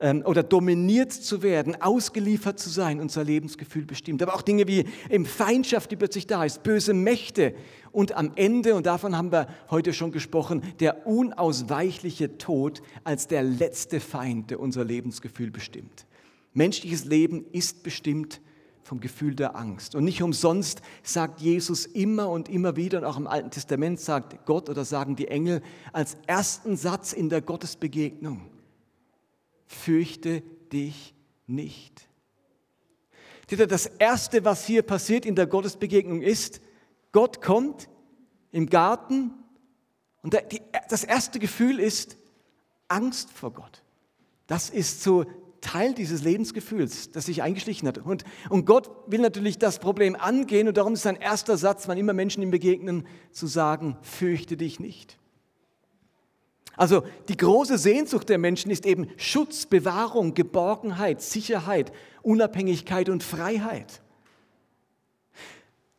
oder 0.00 0.42
dominiert 0.42 1.12
zu 1.12 1.42
werden, 1.42 1.80
ausgeliefert 1.80 2.58
zu 2.58 2.70
sein, 2.70 3.00
unser 3.00 3.22
Lebensgefühl 3.22 3.84
bestimmt. 3.84 4.22
Aber 4.22 4.34
auch 4.34 4.42
Dinge 4.42 4.66
wie 4.66 4.86
eben 5.10 5.26
Feindschaft, 5.26 5.90
die 5.90 5.96
plötzlich 5.96 6.26
da 6.26 6.44
ist, 6.44 6.62
böse 6.62 6.94
Mächte 6.94 7.54
und 7.92 8.16
am 8.16 8.32
Ende, 8.34 8.74
und 8.74 8.86
davon 8.86 9.16
haben 9.16 9.30
wir 9.30 9.48
heute 9.70 9.92
schon 9.92 10.10
gesprochen, 10.10 10.62
der 10.80 11.06
unausweichliche 11.06 12.38
Tod 12.38 12.82
als 13.04 13.26
der 13.26 13.42
letzte 13.42 14.00
Feind, 14.00 14.50
der 14.50 14.60
unser 14.60 14.84
Lebensgefühl 14.84 15.50
bestimmt. 15.50 16.06
Menschliches 16.54 17.04
Leben 17.04 17.44
ist 17.52 17.82
bestimmt 17.82 18.40
vom 18.82 19.00
Gefühl 19.00 19.34
der 19.34 19.54
Angst. 19.54 19.94
Und 19.94 20.04
nicht 20.04 20.22
umsonst 20.22 20.80
sagt 21.02 21.40
Jesus 21.40 21.84
immer 21.84 22.30
und 22.30 22.48
immer 22.48 22.76
wieder, 22.76 22.98
und 22.98 23.04
auch 23.04 23.18
im 23.18 23.26
Alten 23.26 23.50
Testament 23.50 24.00
sagt 24.00 24.46
Gott 24.46 24.68
oder 24.70 24.84
sagen 24.84 25.14
die 25.14 25.28
Engel 25.28 25.60
als 25.92 26.16
ersten 26.26 26.76
Satz 26.76 27.12
in 27.12 27.28
der 27.28 27.42
Gottesbegegnung, 27.42 28.50
fürchte 29.70 30.42
dich 30.72 31.14
nicht. 31.46 32.08
Das 33.48 33.86
Erste, 33.86 34.44
was 34.44 34.66
hier 34.66 34.82
passiert 34.82 35.24
in 35.24 35.36
der 35.36 35.46
Gottesbegegnung 35.46 36.22
ist, 36.22 36.60
Gott 37.12 37.40
kommt 37.40 37.88
im 38.52 38.68
Garten 38.68 39.32
und 40.22 40.36
das 40.88 41.04
erste 41.04 41.38
Gefühl 41.38 41.80
ist 41.80 42.16
Angst 42.88 43.30
vor 43.32 43.52
Gott. 43.52 43.82
Das 44.46 44.70
ist 44.70 45.02
so 45.02 45.24
Teil 45.60 45.94
dieses 45.94 46.22
Lebensgefühls, 46.22 47.10
das 47.10 47.26
sich 47.26 47.42
eingeschlichen 47.42 47.86
hat. 47.86 47.98
Und, 47.98 48.24
und 48.48 48.66
Gott 48.66 48.90
will 49.06 49.20
natürlich 49.20 49.58
das 49.58 49.78
Problem 49.78 50.16
angehen 50.16 50.68
und 50.68 50.76
darum 50.76 50.94
ist 50.94 51.02
sein 51.02 51.16
erster 51.16 51.56
Satz, 51.56 51.86
wann 51.86 51.98
immer 51.98 52.12
Menschen 52.12 52.42
ihm 52.42 52.50
begegnen, 52.50 53.06
zu 53.30 53.46
sagen, 53.46 53.96
fürchte 54.02 54.56
dich 54.56 54.80
nicht. 54.80 55.19
Also 56.80 57.02
die 57.28 57.36
große 57.36 57.76
Sehnsucht 57.76 58.30
der 58.30 58.38
Menschen 58.38 58.70
ist 58.70 58.86
eben 58.86 59.08
Schutz, 59.18 59.66
Bewahrung, 59.66 60.32
Geborgenheit, 60.32 61.20
Sicherheit, 61.20 61.92
Unabhängigkeit 62.22 63.10
und 63.10 63.22
Freiheit. 63.22 64.00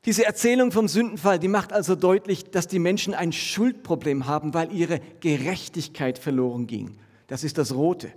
Diese 0.05 0.25
Erzählung 0.25 0.71
vom 0.71 0.87
Sündenfall, 0.87 1.37
die 1.37 1.49
macht 1.49 1.71
also 1.71 1.93
deutlich, 1.93 2.45
dass 2.45 2.67
die 2.67 2.79
Menschen 2.79 3.13
ein 3.13 3.31
Schuldproblem 3.31 4.25
haben, 4.25 4.55
weil 4.55 4.73
ihre 4.73 5.01
Gerechtigkeit 5.19 6.17
verloren 6.17 6.65
ging. 6.65 6.97
Das 7.27 7.43
ist 7.43 7.59
das 7.59 7.75
Rote. 7.75 8.11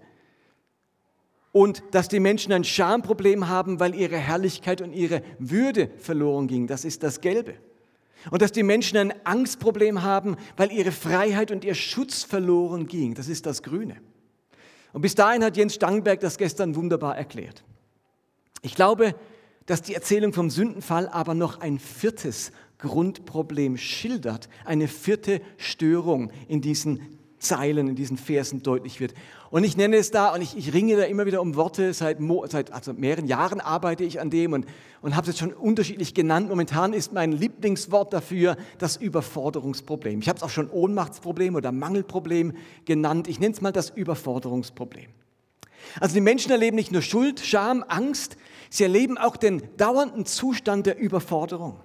Und 1.52 1.82
dass 1.90 2.08
die 2.08 2.18
Menschen 2.18 2.50
ein 2.50 2.64
Schamproblem 2.64 3.46
haben, 3.46 3.78
weil 3.78 3.94
ihre 3.94 4.16
Herrlichkeit 4.16 4.80
und 4.80 4.94
ihre 4.94 5.20
Würde 5.38 5.90
verloren 5.98 6.46
ging. 6.46 6.66
Das 6.66 6.86
ist 6.86 7.02
das 7.02 7.20
Gelbe. 7.20 7.56
Und 8.30 8.42
dass 8.42 8.52
die 8.52 8.62
Menschen 8.62 8.96
ein 8.96 9.14
Angstproblem 9.24 10.02
haben, 10.02 10.36
weil 10.56 10.72
ihre 10.72 10.92
Freiheit 10.92 11.50
und 11.50 11.64
ihr 11.64 11.74
Schutz 11.74 12.22
verloren 12.22 12.86
ging. 12.86 13.14
Das 13.14 13.28
ist 13.28 13.46
das 13.46 13.62
Grüne. 13.62 13.96
Und 14.92 15.02
bis 15.02 15.14
dahin 15.14 15.42
hat 15.44 15.56
Jens 15.56 15.74
Stangenberg 15.74 16.20
das 16.20 16.38
gestern 16.38 16.76
wunderbar 16.76 17.16
erklärt. 17.16 17.64
Ich 18.62 18.74
glaube, 18.74 19.14
dass 19.66 19.82
die 19.82 19.94
Erzählung 19.94 20.32
vom 20.32 20.50
Sündenfall 20.50 21.08
aber 21.08 21.34
noch 21.34 21.60
ein 21.60 21.78
viertes 21.78 22.52
Grundproblem 22.78 23.76
schildert, 23.76 24.48
eine 24.64 24.88
vierte 24.88 25.40
Störung 25.56 26.30
in 26.48 26.60
diesen 26.60 27.18
Zeilen, 27.44 27.88
in 27.88 27.94
diesen 27.94 28.16
Versen 28.16 28.62
deutlich 28.62 29.00
wird. 29.00 29.14
Und 29.50 29.64
ich 29.64 29.76
nenne 29.76 29.96
es 29.96 30.10
da, 30.10 30.34
und 30.34 30.42
ich, 30.42 30.56
ich 30.56 30.72
ringe 30.72 30.96
da 30.96 31.04
immer 31.04 31.26
wieder 31.26 31.40
um 31.40 31.54
Worte, 31.54 31.92
seit, 31.92 32.18
seit 32.48 32.72
also 32.72 32.92
mehreren 32.92 33.26
Jahren 33.26 33.60
arbeite 33.60 34.02
ich 34.02 34.20
an 34.20 34.30
dem 34.30 34.52
und, 34.52 34.66
und 35.02 35.14
habe 35.14 35.22
es 35.22 35.28
jetzt 35.28 35.38
schon 35.38 35.52
unterschiedlich 35.52 36.14
genannt. 36.14 36.48
Momentan 36.48 36.92
ist 36.92 37.12
mein 37.12 37.32
Lieblingswort 37.32 38.12
dafür 38.12 38.56
das 38.78 38.96
Überforderungsproblem. 38.96 40.20
Ich 40.20 40.28
habe 40.28 40.38
es 40.38 40.42
auch 40.42 40.50
schon 40.50 40.70
Ohnmachtsproblem 40.70 41.54
oder 41.54 41.70
Mangelproblem 41.70 42.54
genannt. 42.84 43.28
Ich 43.28 43.38
nenne 43.38 43.54
es 43.54 43.60
mal 43.60 43.72
das 43.72 43.90
Überforderungsproblem. 43.90 45.06
Also 46.00 46.14
die 46.14 46.20
Menschen 46.20 46.50
erleben 46.50 46.76
nicht 46.76 46.92
nur 46.92 47.02
Schuld, 47.02 47.40
Scham, 47.40 47.84
Angst, 47.86 48.36
sie 48.70 48.84
erleben 48.84 49.18
auch 49.18 49.36
den 49.36 49.62
dauernden 49.76 50.26
Zustand 50.26 50.86
der 50.86 50.98
Überforderung. 50.98 51.80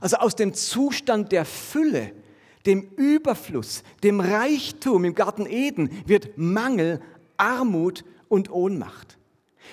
Also 0.00 0.16
aus 0.16 0.36
dem 0.36 0.54
Zustand 0.54 1.32
der 1.32 1.44
Fülle, 1.44 2.12
dem 2.66 2.82
Überfluss, 2.96 3.82
dem 4.02 4.20
Reichtum 4.20 5.04
im 5.04 5.14
Garten 5.14 5.46
Eden 5.46 5.90
wird 6.06 6.36
Mangel, 6.36 7.00
Armut 7.36 8.04
und 8.28 8.50
Ohnmacht. 8.50 9.18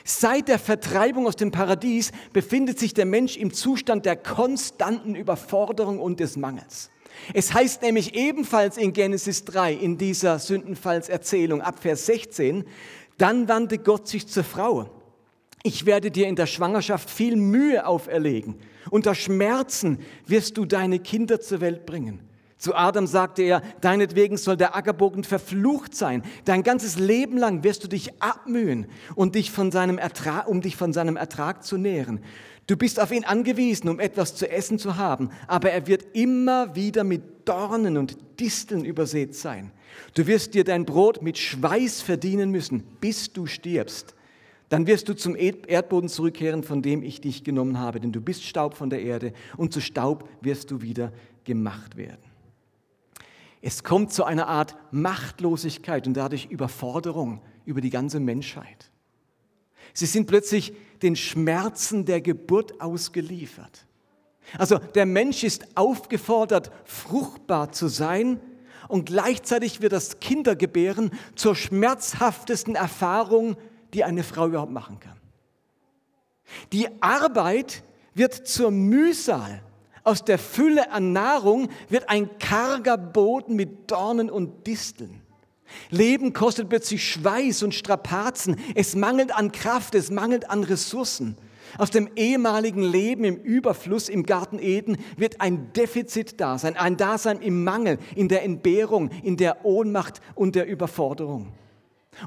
Seit 0.03 0.49
der 0.49 0.59
Vertreibung 0.59 1.25
aus 1.25 1.35
dem 1.35 1.51
Paradies 1.51 2.11
befindet 2.33 2.79
sich 2.79 2.93
der 2.93 3.05
Mensch 3.05 3.37
im 3.37 3.53
Zustand 3.53 4.05
der 4.05 4.15
konstanten 4.15 5.15
Überforderung 5.15 5.99
und 5.99 6.19
des 6.19 6.37
Mangels. 6.37 6.89
Es 7.33 7.53
heißt 7.53 7.81
nämlich 7.81 8.13
ebenfalls 8.13 8.77
in 8.77 8.93
Genesis 8.93 9.45
3 9.45 9.73
in 9.73 9.97
dieser 9.97 10.37
Sündenfallserzählung 10.37 11.61
ab 11.61 11.79
Vers 11.79 12.05
16, 12.07 12.65
dann 13.17 13.47
wandte 13.47 13.77
Gott 13.77 14.07
sich 14.07 14.27
zur 14.27 14.43
Frau. 14.43 14.89
Ich 15.63 15.85
werde 15.85 16.11
dir 16.11 16.27
in 16.27 16.35
der 16.35 16.45
Schwangerschaft 16.45 17.09
viel 17.09 17.37
Mühe 17.37 17.87
auferlegen. 17.87 18.55
Unter 18.91 19.15
Schmerzen 19.15 19.99
wirst 20.27 20.57
du 20.57 20.65
deine 20.65 20.99
Kinder 20.99 21.41
zur 21.41 21.61
Welt 21.61 21.85
bringen. 21.85 22.19
Zu 22.57 22.73
Adam 22.73 23.05
sagte 23.05 23.43
er, 23.43 23.61
deinetwegen 23.81 24.37
soll 24.37 24.55
der 24.55 24.75
Ackerbogen 24.75 25.23
verflucht 25.23 25.93
sein. 25.93 26.23
Dein 26.45 26.63
ganzes 26.63 26.97
Leben 26.97 27.37
lang 27.37 27.63
wirst 27.63 27.83
du 27.83 27.87
dich 27.87 28.21
abmühen, 28.21 28.87
und 29.15 29.35
dich 29.35 29.51
von 29.51 29.71
seinem 29.71 29.97
Ertrag, 29.97 30.47
um 30.47 30.61
dich 30.61 30.75
von 30.75 30.93
seinem 30.93 31.17
Ertrag 31.17 31.63
zu 31.63 31.77
nähren. 31.77 32.21
Du 32.67 32.77
bist 32.77 32.99
auf 32.99 33.11
ihn 33.11 33.25
angewiesen, 33.25 33.89
um 33.89 33.99
etwas 33.99 34.35
zu 34.35 34.49
essen 34.49 34.79
zu 34.79 34.97
haben, 34.97 35.29
aber 35.47 35.71
er 35.71 35.85
wird 35.85 36.15
immer 36.15 36.75
wieder 36.75 37.03
mit 37.03 37.47
Dornen 37.47 37.97
und 37.97 38.17
Disteln 38.39 38.85
übersät 38.85 39.35
sein. 39.35 39.71
Du 40.15 40.25
wirst 40.25 40.55
dir 40.55 40.63
dein 40.63 40.85
Brot 40.85 41.21
mit 41.21 41.37
Schweiß 41.37 42.01
verdienen 42.01 42.49
müssen, 42.49 42.83
bis 42.99 43.31
du 43.31 43.45
stirbst. 43.45 44.15
Dann 44.69 44.87
wirst 44.87 45.07
du 45.07 45.13
zum 45.13 45.35
Erdboden 45.35 46.09
zurückkehren, 46.09 46.63
von 46.63 46.81
dem 46.81 47.03
ich 47.03 47.21
dich 47.21 47.43
genommen 47.43 47.77
habe, 47.77 47.99
denn 47.99 48.11
du 48.11 48.19
bist 48.19 48.43
Staub 48.43 48.73
von 48.73 48.89
der 48.89 49.01
Erde 49.01 49.31
und 49.57 49.71
zu 49.71 49.79
Staub 49.79 50.27
wirst 50.41 50.71
du 50.71 50.81
wieder 50.81 51.13
gemacht 51.43 51.97
werden. 51.97 52.24
Es 53.67 53.83
kommt 53.83 54.13
zu 54.13 54.23
einer 54.25 54.47
Art 54.47 54.75
Machtlosigkeit 54.91 56.05
und 56.05 56.13
dadurch 56.13 56.45
Überforderung 56.51 57.41
über 57.65 57.81
die 57.81 57.89
ganze 57.89 58.19
Menschheit. 58.19 58.91
Sie 59.91 60.05
sind 60.05 60.27
plötzlich 60.27 60.73
den 61.01 61.15
Schmerzen 61.15 62.05
der 62.05 62.21
Geburt 62.21 62.79
ausgeliefert. 62.79 63.87
Also 64.59 64.77
der 64.77 65.07
Mensch 65.07 65.43
ist 65.43 65.75
aufgefordert, 65.75 66.69
fruchtbar 66.83 67.71
zu 67.71 67.87
sein 67.87 68.39
und 68.87 69.07
gleichzeitig 69.07 69.81
wird 69.81 69.93
das 69.93 70.19
Kindergebären 70.19 71.09
zur 71.33 71.55
schmerzhaftesten 71.55 72.75
Erfahrung, 72.75 73.57
die 73.95 74.03
eine 74.03 74.21
Frau 74.21 74.45
überhaupt 74.45 74.73
machen 74.73 74.99
kann. 74.99 75.19
Die 76.71 76.87
Arbeit 77.01 77.83
wird 78.13 78.47
zur 78.47 78.69
Mühsal. 78.69 79.63
Aus 80.05 80.23
der 80.23 80.37
Fülle 80.37 80.91
an 80.91 81.13
Nahrung 81.13 81.67
wird 81.89 82.09
ein 82.09 82.37
karger 82.37 82.95
Boden 82.95 83.55
mit 83.55 83.89
Dornen 83.89 84.29
und 84.29 84.67
Disteln. 84.67 85.21
Leben 85.89 86.31
kostet 86.31 86.69
plötzlich 86.69 87.03
Schweiß 87.09 87.63
und 87.63 87.73
Strapazen. 87.73 88.57
Es 88.75 88.95
mangelt 88.95 89.35
an 89.35 89.51
Kraft, 89.51 89.95
es 89.95 90.11
mangelt 90.11 90.47
an 90.47 90.63
Ressourcen. 90.63 91.35
Aus 91.79 91.89
dem 91.89 92.07
ehemaligen 92.15 92.83
Leben 92.83 93.23
im 93.23 93.37
Überfluss 93.37 94.07
im 94.07 94.27
Garten 94.27 94.59
Eden 94.59 94.97
wird 95.17 95.41
ein 95.41 95.73
Defizit 95.73 96.39
da 96.39 96.59
sein, 96.59 96.77
ein 96.77 96.97
Dasein 96.97 97.41
im 97.41 97.63
Mangel, 97.63 97.97
in 98.15 98.29
der 98.29 98.43
Entbehrung, 98.43 99.09
in 99.23 99.37
der 99.37 99.65
Ohnmacht 99.65 100.21
und 100.35 100.53
der 100.53 100.67
Überforderung. 100.67 101.51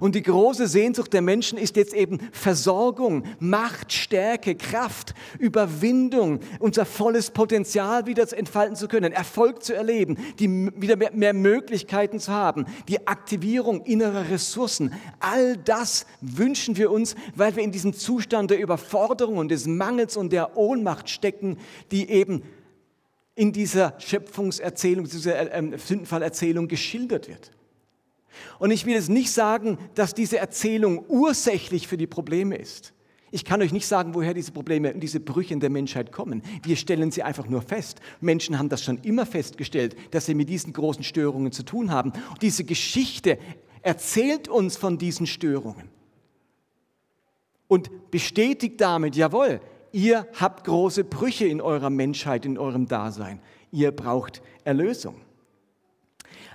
Und 0.00 0.14
die 0.14 0.22
große 0.22 0.66
Sehnsucht 0.66 1.12
der 1.12 1.22
Menschen 1.22 1.58
ist 1.58 1.76
jetzt 1.76 1.94
eben 1.94 2.18
Versorgung, 2.32 3.24
Macht, 3.40 3.92
Stärke, 3.92 4.54
Kraft, 4.54 5.14
Überwindung, 5.38 6.40
unser 6.58 6.84
volles 6.84 7.30
Potenzial 7.30 8.06
wieder 8.06 8.30
entfalten 8.32 8.76
zu 8.76 8.88
können, 8.88 9.12
Erfolg 9.12 9.62
zu 9.62 9.74
erleben, 9.74 10.16
die, 10.38 10.48
wieder 10.76 10.96
mehr, 10.96 11.12
mehr 11.12 11.34
Möglichkeiten 11.34 12.20
zu 12.20 12.32
haben, 12.32 12.66
die 12.88 13.06
Aktivierung 13.06 13.84
innerer 13.84 14.30
Ressourcen. 14.30 14.92
All 15.20 15.56
das 15.56 16.06
wünschen 16.20 16.76
wir 16.76 16.90
uns, 16.90 17.14
weil 17.34 17.56
wir 17.56 17.62
in 17.62 17.72
diesem 17.72 17.92
Zustand 17.92 18.50
der 18.50 18.60
Überforderung 18.60 19.38
und 19.38 19.50
des 19.50 19.66
Mangels 19.66 20.16
und 20.16 20.32
der 20.32 20.56
Ohnmacht 20.56 21.08
stecken, 21.08 21.58
die 21.90 22.10
eben 22.10 22.42
in 23.34 23.52
dieser 23.52 23.94
Schöpfungserzählung, 23.98 25.04
dieser 25.04 25.52
äh, 25.52 25.60
äh, 25.60 25.78
Sündenfallerzählung 25.78 26.66
geschildert 26.66 27.28
wird. 27.28 27.52
Und 28.58 28.70
ich 28.70 28.86
will 28.86 28.94
jetzt 28.94 29.08
nicht 29.08 29.32
sagen, 29.32 29.78
dass 29.94 30.14
diese 30.14 30.38
Erzählung 30.38 31.04
ursächlich 31.08 31.88
für 31.88 31.96
die 31.96 32.06
Probleme 32.06 32.56
ist. 32.56 32.92
Ich 33.30 33.44
kann 33.44 33.60
euch 33.60 33.72
nicht 33.72 33.86
sagen, 33.86 34.14
woher 34.14 34.32
diese 34.32 34.52
Probleme 34.52 34.94
und 34.94 35.00
diese 35.00 35.20
Brüche 35.20 35.52
in 35.52 35.60
der 35.60 35.70
Menschheit 35.70 36.12
kommen. 36.12 36.42
Wir 36.62 36.76
stellen 36.76 37.10
sie 37.10 37.22
einfach 37.22 37.46
nur 37.46 37.60
fest. 37.60 38.00
Menschen 38.20 38.58
haben 38.58 38.70
das 38.70 38.82
schon 38.82 38.98
immer 39.02 39.26
festgestellt, 39.26 39.96
dass 40.12 40.26
sie 40.26 40.34
mit 40.34 40.48
diesen 40.48 40.72
großen 40.72 41.04
Störungen 41.04 41.52
zu 41.52 41.62
tun 41.62 41.90
haben. 41.90 42.12
Und 42.30 42.40
diese 42.40 42.64
Geschichte 42.64 43.38
erzählt 43.82 44.48
uns 44.48 44.76
von 44.76 44.96
diesen 44.96 45.26
Störungen 45.26 45.90
und 47.68 48.10
bestätigt 48.10 48.80
damit, 48.80 49.14
jawohl, 49.14 49.60
ihr 49.92 50.26
habt 50.40 50.64
große 50.64 51.04
Brüche 51.04 51.46
in 51.46 51.60
eurer 51.60 51.90
Menschheit, 51.90 52.46
in 52.46 52.58
eurem 52.58 52.86
Dasein. 52.86 53.40
Ihr 53.70 53.92
braucht 53.92 54.42
Erlösung. 54.64 55.16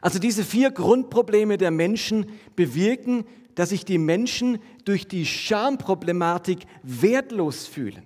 Also 0.03 0.19
diese 0.19 0.43
vier 0.43 0.69
Grundprobleme 0.69 1.57
der 1.57 1.71
Menschen 1.71 2.25
bewirken, 2.57 3.23
dass 3.55 3.69
sich 3.69 3.85
die 3.85 3.97
Menschen 3.97 4.59
durch 4.83 5.07
die 5.07 5.25
Schamproblematik 5.25 6.65
wertlos 6.83 7.67
fühlen, 7.67 8.03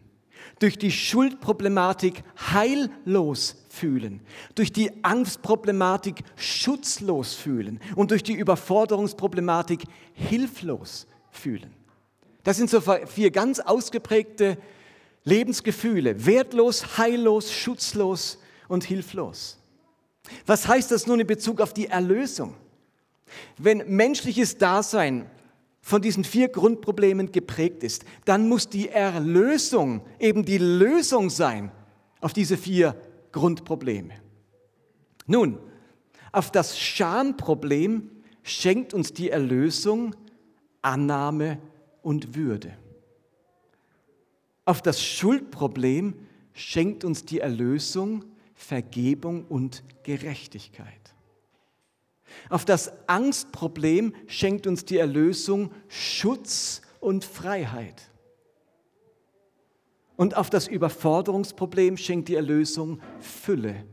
durch 0.60 0.78
die 0.78 0.92
Schuldproblematik 0.92 2.22
heillos 2.54 3.66
fühlen, 3.70 4.22
durch 4.54 4.72
die 4.72 4.92
Angstproblematik 5.04 6.24
schutzlos 6.36 7.34
fühlen 7.34 7.80
und 7.96 8.12
durch 8.12 8.22
die 8.22 8.34
Überforderungsproblematik 8.34 9.86
hilflos 10.14 11.08
fühlen. 11.32 11.74
Das 12.44 12.58
sind 12.58 12.70
so 12.70 12.80
vier 13.08 13.32
ganz 13.32 13.60
ausgeprägte 13.60 14.60
Lebensgefühle, 15.24 16.28
wertlos, 16.28 17.00
heillos, 17.00 17.52
schutzlos 17.52 18.38
und 18.68 18.84
hilflos. 18.84 19.57
Was 20.46 20.68
heißt 20.68 20.92
das 20.92 21.08
nun 21.08 21.20
in 21.20 21.28
Bezug 21.28 21.62
auf 21.62 21.74
die 21.74 21.88
Erlösung? 21.88 22.56
Wenn 23.58 23.84
menschliches 23.88 24.58
Dasein 24.58 25.30
von 25.82 26.02
diesen 26.02 26.24
vier 26.24 26.50
Grundproblemen 26.50 27.32
geprägt 27.32 27.84
ist, 27.84 28.04
dann 28.26 28.50
muss 28.50 28.70
die 28.70 28.90
Erlösung 28.90 30.02
eben 30.20 30.44
die 30.44 30.58
Lösung 30.58 31.30
sein 31.30 31.72
auf 32.20 32.34
diese 32.34 32.58
vier 32.58 32.96
Grundprobleme. 33.32 34.13
Nun, 35.26 35.60
auf 36.32 36.52
das 36.52 36.80
Schamproblem 36.80 38.10
schenkt 38.44 38.94
uns 38.94 39.13
die 39.13 39.30
Erlösung 39.30 40.16
Annahme 40.82 41.60
und 42.02 42.36
Würde. 42.36 42.78
Auf 44.66 44.82
das 44.82 45.04
Schuldproblem 45.04 46.13
schenkt 46.54 47.04
uns 47.04 47.24
die 47.26 47.40
Erlösung, 47.40 48.26
Vergebung 48.58 49.46
und 49.46 49.84
Gerechtigkeit. 50.04 51.13
Auf 52.50 52.65
das 52.65 52.91
Angstproblem 53.08 54.13
schenkt 54.26 54.67
uns 54.67 54.84
die 54.84 54.98
Erlösung 54.98 55.72
Schutz 55.88 56.82
und 57.00 57.24
Freiheit. 57.24 58.10
Und 60.17 60.36
auf 60.36 60.50
das 60.50 60.67
Überforderungsproblem 60.67 61.96
schenkt 61.96 62.28
die 62.28 62.36
Erlösung 62.36 63.00
Fülle 63.20 63.86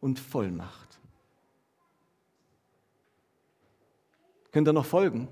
und 0.00 0.18
Vollmacht. 0.18 0.98
Könnt 4.50 4.66
ihr 4.66 4.72
noch 4.72 4.86
folgen? 4.86 5.28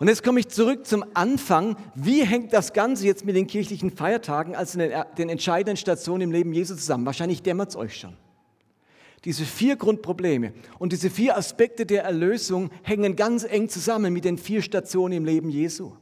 Und 0.00 0.08
jetzt 0.08 0.24
komme 0.24 0.40
ich 0.40 0.48
zurück 0.48 0.86
zum 0.86 1.04
Anfang. 1.12 1.76
Wie 1.94 2.24
hängt 2.24 2.54
das 2.54 2.72
Ganze 2.72 3.04
jetzt 3.04 3.26
mit 3.26 3.36
den 3.36 3.46
kirchlichen 3.46 3.90
Feiertagen 3.90 4.56
als 4.56 4.72
den, 4.72 4.90
den 5.18 5.28
entscheidenden 5.28 5.76
Stationen 5.76 6.22
im 6.22 6.32
Leben 6.32 6.54
Jesu 6.54 6.74
zusammen? 6.74 7.04
Wahrscheinlich 7.04 7.42
dämmert 7.42 7.68
es 7.68 7.76
euch 7.76 7.98
schon. 7.98 8.16
Diese 9.26 9.44
vier 9.44 9.76
Grundprobleme 9.76 10.54
und 10.78 10.94
diese 10.94 11.10
vier 11.10 11.36
Aspekte 11.36 11.84
der 11.84 12.04
Erlösung 12.04 12.70
hängen 12.82 13.14
ganz 13.14 13.44
eng 13.44 13.68
zusammen 13.68 14.14
mit 14.14 14.24
den 14.24 14.38
vier 14.38 14.62
Stationen 14.62 15.12
im 15.18 15.26
Leben 15.26 15.50
Jesu. 15.50 15.92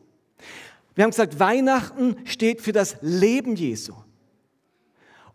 Wir 0.94 1.02
haben 1.02 1.10
gesagt, 1.10 1.40
Weihnachten 1.40 2.18
steht 2.24 2.60
für 2.60 2.70
das 2.70 2.98
Leben 3.00 3.56
Jesu. 3.56 3.94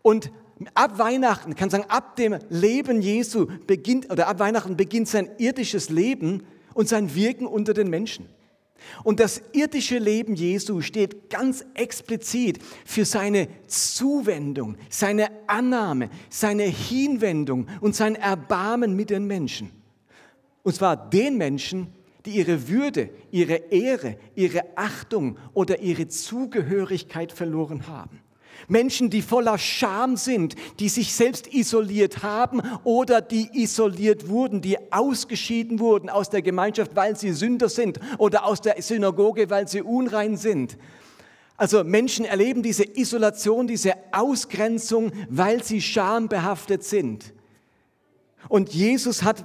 Und 0.00 0.32
ab 0.72 0.98
Weihnachten, 0.98 1.54
kann 1.54 1.68
sagen, 1.68 1.84
ab 1.88 2.16
dem 2.16 2.38
Leben 2.48 3.02
Jesu 3.02 3.46
beginnt, 3.66 4.10
oder 4.10 4.26
ab 4.26 4.38
Weihnachten 4.38 4.78
beginnt 4.78 5.08
sein 5.08 5.28
irdisches 5.36 5.90
Leben 5.90 6.44
und 6.72 6.88
sein 6.88 7.14
Wirken 7.14 7.46
unter 7.46 7.74
den 7.74 7.90
Menschen. 7.90 8.26
Und 9.02 9.20
das 9.20 9.42
irdische 9.52 9.98
Leben 9.98 10.34
Jesu 10.34 10.80
steht 10.80 11.30
ganz 11.30 11.64
explizit 11.74 12.58
für 12.84 13.04
seine 13.04 13.48
Zuwendung, 13.66 14.76
seine 14.88 15.28
Annahme, 15.46 16.10
seine 16.30 16.64
Hinwendung 16.64 17.68
und 17.80 17.94
sein 17.94 18.14
Erbarmen 18.14 18.94
mit 18.96 19.10
den 19.10 19.26
Menschen. 19.26 19.70
Und 20.62 20.74
zwar 20.74 20.96
den 20.96 21.36
Menschen, 21.36 21.88
die 22.24 22.36
ihre 22.36 22.68
Würde, 22.68 23.10
ihre 23.30 23.56
Ehre, 23.70 24.16
ihre 24.34 24.64
Achtung 24.76 25.38
oder 25.52 25.80
ihre 25.80 26.08
Zugehörigkeit 26.08 27.32
verloren 27.32 27.86
haben. 27.86 28.23
Menschen, 28.68 29.10
die 29.10 29.22
voller 29.22 29.58
Scham 29.58 30.16
sind, 30.16 30.54
die 30.78 30.88
sich 30.88 31.14
selbst 31.14 31.52
isoliert 31.52 32.22
haben 32.22 32.62
oder 32.84 33.20
die 33.20 33.48
isoliert 33.52 34.28
wurden, 34.28 34.60
die 34.60 34.92
ausgeschieden 34.92 35.78
wurden 35.78 36.08
aus 36.08 36.30
der 36.30 36.42
Gemeinschaft, 36.42 36.94
weil 36.94 37.16
sie 37.16 37.32
Sünder 37.32 37.68
sind 37.68 38.00
oder 38.18 38.44
aus 38.44 38.60
der 38.60 38.80
Synagoge, 38.80 39.50
weil 39.50 39.68
sie 39.68 39.82
unrein 39.82 40.36
sind. 40.36 40.76
Also 41.56 41.84
Menschen 41.84 42.24
erleben 42.24 42.62
diese 42.62 42.84
Isolation, 42.84 43.66
diese 43.66 43.94
Ausgrenzung, 44.12 45.12
weil 45.28 45.62
sie 45.62 45.80
schambehaftet 45.80 46.82
sind. 46.82 47.32
Und 48.48 48.74
Jesus 48.74 49.22
hat 49.22 49.44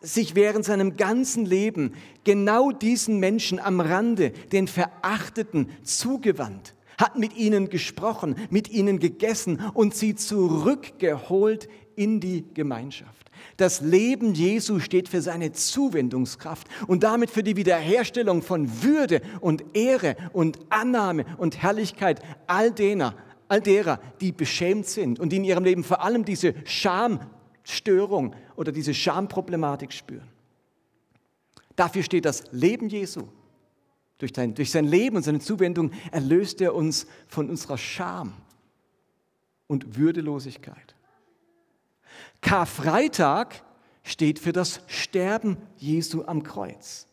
sich 0.00 0.34
während 0.34 0.64
seinem 0.64 0.96
ganzen 0.96 1.44
Leben 1.44 1.94
genau 2.24 2.70
diesen 2.70 3.18
Menschen 3.18 3.58
am 3.58 3.80
Rande, 3.80 4.30
den 4.30 4.68
Verachteten, 4.68 5.70
zugewandt 5.82 6.74
hat 7.00 7.18
mit 7.18 7.36
ihnen 7.36 7.70
gesprochen, 7.70 8.36
mit 8.50 8.70
ihnen 8.70 8.98
gegessen 8.98 9.60
und 9.74 9.94
sie 9.94 10.14
zurückgeholt 10.14 11.68
in 11.96 12.20
die 12.20 12.44
Gemeinschaft. 12.54 13.30
Das 13.56 13.80
Leben 13.80 14.34
Jesu 14.34 14.80
steht 14.80 15.08
für 15.08 15.22
seine 15.22 15.52
Zuwendungskraft 15.52 16.66
und 16.86 17.02
damit 17.02 17.30
für 17.30 17.42
die 17.42 17.56
Wiederherstellung 17.56 18.42
von 18.42 18.82
Würde 18.82 19.22
und 19.40 19.64
Ehre 19.74 20.16
und 20.32 20.58
Annahme 20.68 21.24
und 21.38 21.62
Herrlichkeit 21.62 22.20
all 22.46 22.70
derer, 22.70 23.14
all 23.48 23.60
derer, 23.60 23.98
die 24.20 24.32
beschämt 24.32 24.86
sind 24.86 25.18
und 25.18 25.30
die 25.30 25.36
in 25.36 25.44
ihrem 25.44 25.64
Leben 25.64 25.84
vor 25.84 26.02
allem 26.02 26.24
diese 26.24 26.54
Schamstörung 26.64 28.34
oder 28.56 28.72
diese 28.72 28.94
Schamproblematik 28.94 29.92
spüren. 29.92 30.28
Dafür 31.76 32.02
steht 32.02 32.26
das 32.26 32.44
Leben 32.52 32.88
Jesu. 32.88 33.22
Durch 34.20 34.32
sein, 34.36 34.54
durch 34.54 34.70
sein 34.70 34.84
Leben 34.84 35.16
und 35.16 35.22
seine 35.22 35.40
Zuwendung 35.40 35.92
erlöst 36.12 36.60
er 36.60 36.74
uns 36.74 37.06
von 37.26 37.48
unserer 37.48 37.78
Scham 37.78 38.34
und 39.66 39.96
Würdelosigkeit. 39.96 40.94
Karfreitag 42.42 43.64
steht 44.02 44.38
für 44.38 44.52
das 44.52 44.82
Sterben 44.88 45.56
Jesu 45.78 46.24
am 46.24 46.42
Kreuz. 46.42 47.06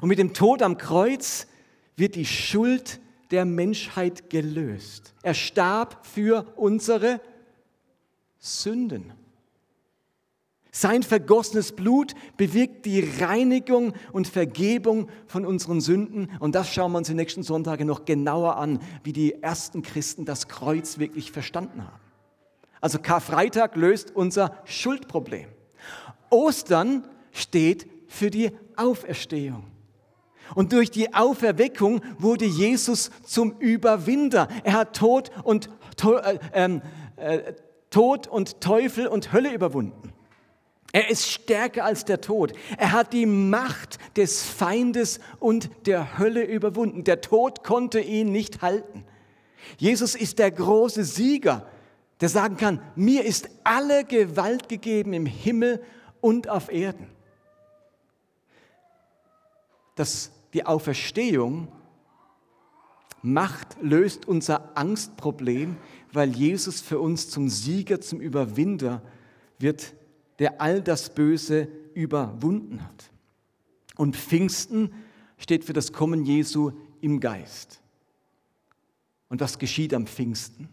Und 0.00 0.08
mit 0.08 0.18
dem 0.18 0.34
Tod 0.34 0.62
am 0.62 0.76
Kreuz 0.76 1.46
wird 1.94 2.16
die 2.16 2.26
Schuld 2.26 3.00
der 3.30 3.44
Menschheit 3.44 4.28
gelöst. 4.28 5.14
Er 5.22 5.34
starb 5.34 6.04
für 6.04 6.52
unsere 6.56 7.20
Sünden. 8.40 9.12
Sein 10.72 11.02
vergossenes 11.02 11.72
Blut 11.72 12.14
bewirkt 12.36 12.86
die 12.86 13.00
Reinigung 13.00 13.92
und 14.12 14.28
Vergebung 14.28 15.08
von 15.26 15.44
unseren 15.44 15.80
Sünden. 15.80 16.30
Und 16.38 16.54
das 16.54 16.72
schauen 16.72 16.92
wir 16.92 16.98
uns 16.98 17.08
die 17.08 17.14
nächsten 17.14 17.42
Sonntage 17.42 17.84
noch 17.84 18.04
genauer 18.04 18.56
an, 18.56 18.78
wie 19.02 19.12
die 19.12 19.42
ersten 19.42 19.82
Christen 19.82 20.24
das 20.24 20.46
Kreuz 20.46 20.98
wirklich 20.98 21.32
verstanden 21.32 21.82
haben. 21.84 22.00
Also 22.80 22.98
Karfreitag 22.98 23.76
löst 23.76 24.14
unser 24.14 24.56
Schuldproblem. 24.64 25.46
Ostern 26.30 27.06
steht 27.32 27.88
für 28.06 28.30
die 28.30 28.52
Auferstehung. 28.76 29.64
Und 30.54 30.72
durch 30.72 30.90
die 30.90 31.14
Auferweckung 31.14 32.00
wurde 32.18 32.44
Jesus 32.44 33.10
zum 33.24 33.58
Überwinder. 33.58 34.48
Er 34.64 34.74
hat 34.74 34.96
Tod 34.96 35.30
und, 35.44 35.68
äh, 36.02 36.38
ähm, 36.52 36.82
äh, 37.16 37.54
Tod 37.90 38.26
und 38.26 38.60
Teufel 38.60 39.06
und 39.06 39.32
Hölle 39.32 39.52
überwunden. 39.52 40.12
Er 40.92 41.08
ist 41.08 41.26
stärker 41.28 41.84
als 41.84 42.04
der 42.04 42.20
Tod. 42.20 42.52
Er 42.76 42.92
hat 42.92 43.12
die 43.12 43.26
Macht 43.26 43.98
des 44.16 44.42
Feindes 44.42 45.20
und 45.38 45.70
der 45.86 46.18
Hölle 46.18 46.42
überwunden. 46.42 47.04
Der 47.04 47.20
Tod 47.20 47.62
konnte 47.62 48.00
ihn 48.00 48.32
nicht 48.32 48.62
halten. 48.62 49.04
Jesus 49.78 50.14
ist 50.14 50.38
der 50.38 50.50
große 50.50 51.04
Sieger, 51.04 51.66
der 52.20 52.28
sagen 52.28 52.56
kann, 52.56 52.82
mir 52.96 53.24
ist 53.24 53.50
alle 53.62 54.04
Gewalt 54.04 54.68
gegeben 54.68 55.12
im 55.12 55.26
Himmel 55.26 55.82
und 56.20 56.48
auf 56.48 56.72
Erden. 56.72 57.06
Das, 59.94 60.32
die 60.54 60.66
Auferstehung 60.66 61.68
Macht 63.22 63.76
löst 63.82 64.26
unser 64.26 64.76
Angstproblem, 64.78 65.76
weil 66.12 66.30
Jesus 66.30 66.80
für 66.80 66.98
uns 66.98 67.28
zum 67.28 67.50
Sieger, 67.50 68.00
zum 68.00 68.18
Überwinder 68.18 69.02
wird 69.58 69.92
der 70.40 70.60
all 70.60 70.82
das 70.82 71.14
Böse 71.14 71.68
überwunden 71.94 72.82
hat. 72.82 73.10
Und 73.96 74.16
Pfingsten 74.16 74.92
steht 75.36 75.64
für 75.64 75.74
das 75.74 75.92
Kommen 75.92 76.24
Jesu 76.24 76.72
im 77.00 77.20
Geist. 77.20 77.80
Und 79.28 79.40
was 79.40 79.58
geschieht 79.58 79.94
am 79.94 80.06
Pfingsten? 80.06 80.68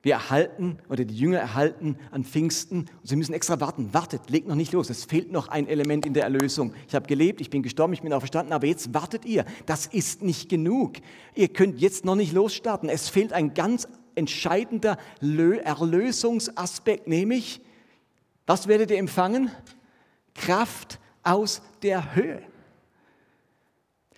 Wir 0.00 0.14
erhalten 0.14 0.78
oder 0.88 1.04
die 1.04 1.14
Jünger 1.16 1.38
erhalten 1.38 1.96
an 2.10 2.24
Pfingsten 2.24 2.80
und 2.80 2.88
sie 3.04 3.14
müssen 3.14 3.34
extra 3.34 3.60
warten. 3.60 3.94
Wartet, 3.94 4.30
legt 4.30 4.48
noch 4.48 4.56
nicht 4.56 4.72
los. 4.72 4.90
Es 4.90 5.04
fehlt 5.04 5.30
noch 5.30 5.46
ein 5.46 5.68
Element 5.68 6.04
in 6.04 6.14
der 6.14 6.24
Erlösung. 6.24 6.74
Ich 6.88 6.96
habe 6.96 7.06
gelebt, 7.06 7.40
ich 7.40 7.50
bin 7.50 7.62
gestorben, 7.62 7.92
ich 7.92 8.02
bin 8.02 8.12
auch 8.12 8.18
verstanden, 8.18 8.52
aber 8.52 8.66
jetzt 8.66 8.92
wartet 8.92 9.24
ihr. 9.24 9.44
Das 9.66 9.86
ist 9.86 10.22
nicht 10.22 10.48
genug. 10.48 10.94
Ihr 11.36 11.48
könnt 11.48 11.80
jetzt 11.80 12.04
noch 12.04 12.16
nicht 12.16 12.32
losstarten. 12.32 12.88
Es 12.88 13.10
fehlt 13.10 13.32
ein 13.32 13.54
ganz 13.54 13.86
entscheidender 14.16 14.98
Erlösungsaspekt, 15.20 17.06
nämlich 17.06 17.60
was 18.46 18.68
werdet 18.68 18.90
ihr 18.90 18.98
empfangen? 18.98 19.50
Kraft 20.34 20.98
aus 21.22 21.62
der 21.82 22.14
Höhe. 22.14 22.42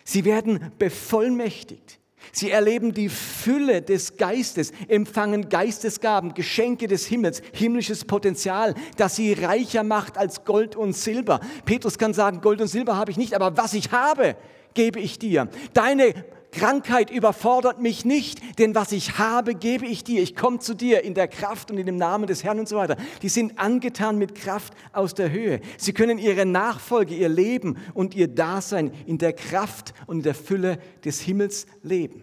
Sie 0.04 0.24
werden 0.24 0.72
bevollmächtigt. 0.78 1.98
Sie 2.32 2.50
erleben 2.50 2.94
die 2.94 3.08
Fülle 3.08 3.82
des 3.82 4.16
Geistes, 4.16 4.72
empfangen 4.88 5.48
Geistesgaben, 5.48 6.34
Geschenke 6.34 6.88
des 6.88 7.06
Himmels, 7.06 7.42
himmlisches 7.52 8.04
Potenzial, 8.04 8.74
das 8.96 9.16
sie 9.16 9.34
reicher 9.34 9.82
macht 9.82 10.16
als 10.16 10.44
Gold 10.44 10.74
und 10.74 10.94
Silber. 10.94 11.40
Petrus 11.64 11.98
kann 11.98 12.14
sagen, 12.14 12.40
Gold 12.40 12.60
und 12.60 12.68
Silber 12.68 12.96
habe 12.96 13.10
ich 13.10 13.16
nicht, 13.16 13.34
aber 13.34 13.56
was 13.56 13.74
ich 13.74 13.92
habe, 13.92 14.36
gebe 14.72 15.00
ich 15.00 15.18
dir. 15.18 15.48
Deine 15.72 16.14
Krankheit 16.54 17.10
überfordert 17.10 17.80
mich 17.80 18.04
nicht, 18.04 18.58
denn 18.58 18.74
was 18.74 18.92
ich 18.92 19.18
habe, 19.18 19.54
gebe 19.54 19.86
ich 19.86 20.04
dir. 20.04 20.22
Ich 20.22 20.36
komme 20.36 20.60
zu 20.60 20.74
dir 20.74 21.02
in 21.02 21.14
der 21.14 21.28
Kraft 21.28 21.70
und 21.70 21.78
in 21.78 21.86
dem 21.86 21.96
Namen 21.96 22.26
des 22.26 22.44
Herrn 22.44 22.60
und 22.60 22.68
so 22.68 22.76
weiter. 22.76 22.96
Die 23.22 23.28
sind 23.28 23.58
angetan 23.58 24.18
mit 24.18 24.34
Kraft 24.34 24.72
aus 24.92 25.14
der 25.14 25.30
Höhe. 25.30 25.60
Sie 25.76 25.92
können 25.92 26.18
ihre 26.18 26.46
Nachfolge, 26.46 27.14
ihr 27.14 27.28
Leben 27.28 27.76
und 27.92 28.14
ihr 28.14 28.28
Dasein 28.28 28.92
in 29.06 29.18
der 29.18 29.32
Kraft 29.32 29.92
und 30.06 30.18
in 30.18 30.22
der 30.22 30.34
Fülle 30.34 30.78
des 31.04 31.20
Himmels 31.20 31.66
leben. 31.82 32.22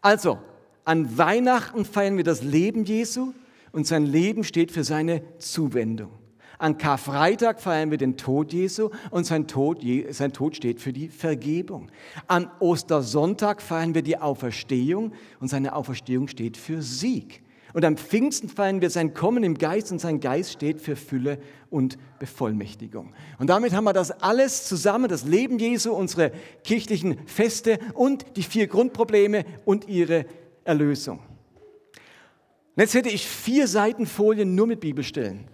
Also, 0.00 0.38
an 0.84 1.16
Weihnachten 1.16 1.84
feiern 1.84 2.16
wir 2.16 2.24
das 2.24 2.42
Leben 2.42 2.84
Jesu 2.84 3.32
und 3.70 3.86
sein 3.86 4.04
Leben 4.04 4.42
steht 4.42 4.72
für 4.72 4.82
seine 4.84 5.22
Zuwendung. 5.38 6.21
An 6.62 6.78
Karfreitag 6.78 7.60
feiern 7.60 7.90
wir 7.90 7.98
den 7.98 8.16
Tod 8.16 8.52
Jesu 8.52 8.90
und 9.10 9.24
sein 9.24 9.48
Tod, 9.48 9.82
sein 10.10 10.32
Tod 10.32 10.54
steht 10.54 10.80
für 10.80 10.92
die 10.92 11.08
Vergebung. 11.08 11.90
An 12.28 12.48
Ostersonntag 12.60 13.60
feiern 13.60 13.96
wir 13.96 14.02
die 14.02 14.16
Auferstehung 14.16 15.12
und 15.40 15.48
seine 15.48 15.74
Auferstehung 15.74 16.28
steht 16.28 16.56
für 16.56 16.80
Sieg. 16.80 17.42
Und 17.72 17.84
am 17.84 17.96
Pfingsten 17.96 18.48
feiern 18.48 18.80
wir 18.80 18.90
sein 18.90 19.12
Kommen 19.12 19.42
im 19.42 19.58
Geist 19.58 19.90
und 19.90 20.00
sein 20.00 20.20
Geist 20.20 20.52
steht 20.52 20.80
für 20.80 20.94
Fülle 20.94 21.40
und 21.68 21.98
Bevollmächtigung. 22.20 23.12
Und 23.40 23.50
damit 23.50 23.72
haben 23.72 23.82
wir 23.82 23.92
das 23.92 24.12
alles 24.12 24.68
zusammen, 24.68 25.08
das 25.08 25.24
Leben 25.24 25.58
Jesu, 25.58 25.92
unsere 25.92 26.30
kirchlichen 26.62 27.26
Feste 27.26 27.80
und 27.94 28.36
die 28.36 28.44
vier 28.44 28.68
Grundprobleme 28.68 29.44
und 29.64 29.88
ihre 29.88 30.26
Erlösung. 30.62 31.18
Und 31.18 32.82
jetzt 32.82 32.94
hätte 32.94 33.08
ich 33.08 33.26
vier 33.26 33.66
Seitenfolien 33.66 34.54
nur 34.54 34.68
mit 34.68 34.78
Bibelstellen. 34.78 35.48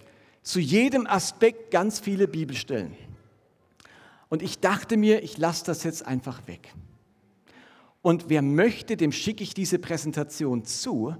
Zu 0.49 0.59
jedem 0.59 1.05
Aspekt 1.05 1.69
ganz 1.69 1.99
viele 1.99 2.27
Bibelstellen. 2.27 2.95
Und 4.29 4.41
ich 4.41 4.59
dachte 4.59 4.97
mir, 4.97 5.21
ich 5.21 5.37
lasse 5.37 5.63
das 5.63 5.83
jetzt 5.83 6.07
einfach 6.07 6.47
weg. 6.47 6.73
Und 8.01 8.29
wer 8.29 8.41
möchte, 8.41 8.97
dem 8.97 9.11
schicke 9.11 9.43
ich 9.43 9.53
diese 9.53 9.77
Präsentation 9.77 10.65
zu 10.65 11.15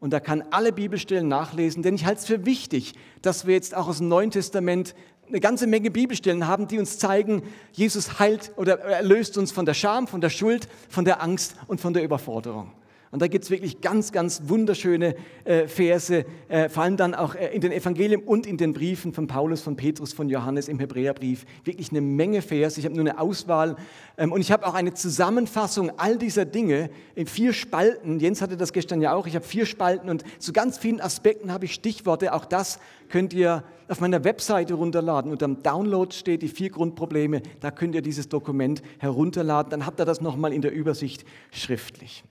und 0.00 0.12
da 0.12 0.18
kann 0.18 0.42
alle 0.50 0.72
Bibelstellen 0.72 1.28
nachlesen, 1.28 1.84
denn 1.84 1.94
ich 1.94 2.04
halte 2.04 2.18
es 2.22 2.26
für 2.26 2.46
wichtig, 2.46 2.94
dass 3.22 3.46
wir 3.46 3.54
jetzt 3.54 3.76
auch 3.76 3.86
aus 3.86 3.98
dem 3.98 4.08
Neuen 4.08 4.32
Testament 4.32 4.96
eine 5.28 5.38
ganze 5.38 5.68
Menge 5.68 5.92
Bibelstellen 5.92 6.48
haben, 6.48 6.66
die 6.66 6.80
uns 6.80 6.98
zeigen, 6.98 7.44
Jesus 7.70 8.18
heilt 8.18 8.50
oder 8.56 8.80
erlöst 8.80 9.38
uns 9.38 9.52
von 9.52 9.66
der 9.66 9.74
Scham, 9.74 10.08
von 10.08 10.20
der 10.20 10.30
Schuld, 10.30 10.66
von 10.88 11.04
der 11.04 11.22
Angst 11.22 11.54
und 11.68 11.80
von 11.80 11.94
der 11.94 12.02
Überforderung. 12.02 12.72
Und 13.14 13.22
da 13.22 13.28
gibt 13.28 13.44
es 13.44 13.50
wirklich 13.52 13.80
ganz, 13.80 14.10
ganz 14.10 14.42
wunderschöne 14.46 15.14
äh, 15.44 15.68
Verse, 15.68 16.24
äh, 16.48 16.68
vor 16.68 16.82
allem 16.82 16.96
dann 16.96 17.14
auch 17.14 17.36
äh, 17.36 17.54
in 17.54 17.60
den 17.60 17.70
Evangelien 17.70 18.20
und 18.20 18.44
in 18.44 18.56
den 18.56 18.72
Briefen 18.72 19.12
von 19.12 19.28
Paulus, 19.28 19.62
von 19.62 19.76
Petrus, 19.76 20.12
von 20.12 20.28
Johannes 20.28 20.66
im 20.66 20.80
Hebräerbrief. 20.80 21.44
Wirklich 21.62 21.92
eine 21.92 22.00
Menge 22.00 22.42
Verse. 22.42 22.76
Ich 22.76 22.84
habe 22.84 22.96
nur 22.96 23.08
eine 23.08 23.20
Auswahl. 23.20 23.76
Ähm, 24.18 24.32
und 24.32 24.40
ich 24.40 24.50
habe 24.50 24.66
auch 24.66 24.74
eine 24.74 24.94
Zusammenfassung 24.94 25.92
all 25.96 26.18
dieser 26.18 26.44
Dinge 26.44 26.90
in 27.14 27.28
vier 27.28 27.52
Spalten. 27.52 28.18
Jens 28.18 28.42
hatte 28.42 28.56
das 28.56 28.72
gestern 28.72 29.00
ja 29.00 29.14
auch. 29.14 29.28
Ich 29.28 29.36
habe 29.36 29.44
vier 29.44 29.64
Spalten 29.64 30.10
und 30.10 30.24
zu 30.40 30.52
ganz 30.52 30.76
vielen 30.76 31.00
Aspekten 31.00 31.52
habe 31.52 31.66
ich 31.66 31.74
Stichworte. 31.74 32.34
Auch 32.34 32.44
das 32.44 32.80
könnt 33.10 33.32
ihr 33.32 33.62
auf 33.86 34.00
meiner 34.00 34.24
Webseite 34.24 34.74
runterladen. 34.74 35.30
Unter 35.30 35.46
dem 35.46 35.62
Download 35.62 36.12
steht 36.12 36.42
die 36.42 36.48
vier 36.48 36.70
Grundprobleme. 36.70 37.42
Da 37.60 37.70
könnt 37.70 37.94
ihr 37.94 38.02
dieses 38.02 38.28
Dokument 38.28 38.82
herunterladen. 38.98 39.70
Dann 39.70 39.86
habt 39.86 40.00
ihr 40.00 40.04
das 40.04 40.20
nochmal 40.20 40.52
in 40.52 40.62
der 40.62 40.72
Übersicht 40.72 41.24
schriftlich. 41.52 42.24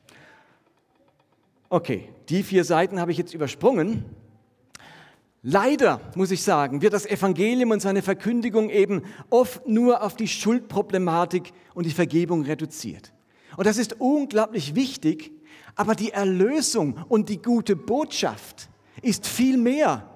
Okay, 1.74 2.08
die 2.30 2.44
vier 2.44 2.66
Seiten 2.66 3.00
habe 3.00 3.12
ich 3.12 3.18
jetzt 3.18 3.34
übersprungen. 3.34 4.06
Leider, 5.42 6.00
muss 6.14 6.30
ich 6.30 6.44
sagen, 6.44 6.84
wird 6.84 6.94
das 6.94 7.08
Evangelium 7.08 7.72
und 7.72 7.82
seine 7.82 8.04
Verkündigung 8.04 8.70
eben 8.70 9.02
oft 9.32 9.68
nur 9.68 10.04
auf 10.04 10.16
die 10.16 10.28
Schuldproblematik 10.28 11.52
und 11.74 11.88
die 11.88 11.92
Vergebung 11.92 12.44
reduziert. 12.44 13.12
Und 13.58 13.66
das 13.66 13.80
ist 13.80 14.00
unglaublich 14.00 14.76
wichtig, 14.76 15.32
aber 15.74 15.96
die 15.96 16.12
Erlösung 16.12 17.04
und 17.10 17.30
die 17.30 17.42
gute 17.42 17.76
Botschaft 17.76 18.70
ist 19.02 19.26
viel 19.26 19.58
mehr, 19.58 20.08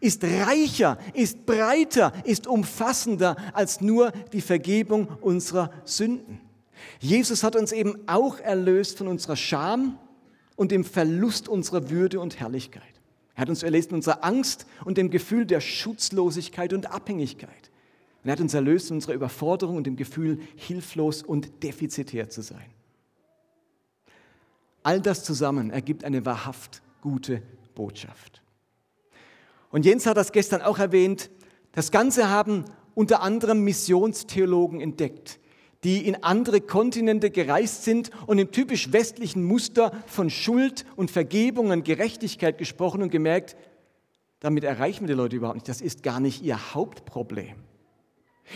ist 0.00 0.24
reicher, 0.24 0.96
ist 1.12 1.44
breiter, 1.44 2.14
ist 2.24 2.46
umfassender 2.46 3.36
als 3.52 3.82
nur 3.82 4.10
die 4.32 4.40
Vergebung 4.40 5.08
unserer 5.20 5.70
Sünden. 5.84 6.40
Jesus 6.98 7.42
hat 7.42 7.56
uns 7.56 7.72
eben 7.72 8.08
auch 8.08 8.40
erlöst 8.40 8.96
von 8.96 9.06
unserer 9.06 9.36
Scham, 9.36 9.98
und 10.56 10.70
dem 10.70 10.84
Verlust 10.84 11.48
unserer 11.48 11.90
Würde 11.90 12.20
und 12.20 12.38
Herrlichkeit. 12.40 12.82
Er 13.34 13.42
hat 13.42 13.48
uns 13.48 13.62
erlöst 13.62 13.88
von 13.88 13.96
unserer 13.96 14.24
Angst 14.24 14.66
und 14.84 14.96
dem 14.96 15.10
Gefühl 15.10 15.44
der 15.46 15.60
Schutzlosigkeit 15.60 16.72
und 16.72 16.90
Abhängigkeit. 16.90 17.70
Und 18.22 18.28
er 18.28 18.32
hat 18.32 18.40
uns 18.40 18.54
erlöst 18.54 18.88
von 18.88 18.98
unserer 18.98 19.14
Überforderung 19.14 19.76
und 19.76 19.86
dem 19.86 19.96
Gefühl, 19.96 20.38
hilflos 20.56 21.22
und 21.22 21.62
defizitär 21.62 22.30
zu 22.30 22.42
sein. 22.42 22.66
All 24.82 25.00
das 25.00 25.24
zusammen 25.24 25.70
ergibt 25.70 26.04
eine 26.04 26.24
wahrhaft 26.24 26.82
gute 27.00 27.42
Botschaft. 27.74 28.42
Und 29.70 29.84
Jens 29.84 30.06
hat 30.06 30.16
das 30.16 30.30
gestern 30.30 30.62
auch 30.62 30.78
erwähnt. 30.78 31.30
Das 31.72 31.90
Ganze 31.90 32.30
haben 32.30 32.64
unter 32.94 33.22
anderem 33.22 33.64
Missionstheologen 33.64 34.80
entdeckt, 34.80 35.40
die 35.84 36.06
in 36.06 36.22
andere 36.22 36.60
Kontinente 36.60 37.30
gereist 37.30 37.84
sind 37.84 38.10
und 38.26 38.38
im 38.38 38.50
typisch 38.50 38.92
westlichen 38.92 39.44
Muster 39.44 39.92
von 40.06 40.30
Schuld 40.30 40.84
und 40.96 41.10
Vergebung 41.10 41.70
und 41.70 41.84
Gerechtigkeit 41.84 42.58
gesprochen 42.58 43.02
und 43.02 43.10
gemerkt, 43.10 43.56
damit 44.40 44.64
erreichen 44.64 45.02
wir 45.02 45.08
die 45.08 45.20
Leute 45.20 45.36
überhaupt 45.36 45.56
nicht. 45.56 45.68
Das 45.68 45.80
ist 45.80 46.02
gar 46.02 46.20
nicht 46.20 46.42
ihr 46.42 46.74
Hauptproblem. 46.74 47.54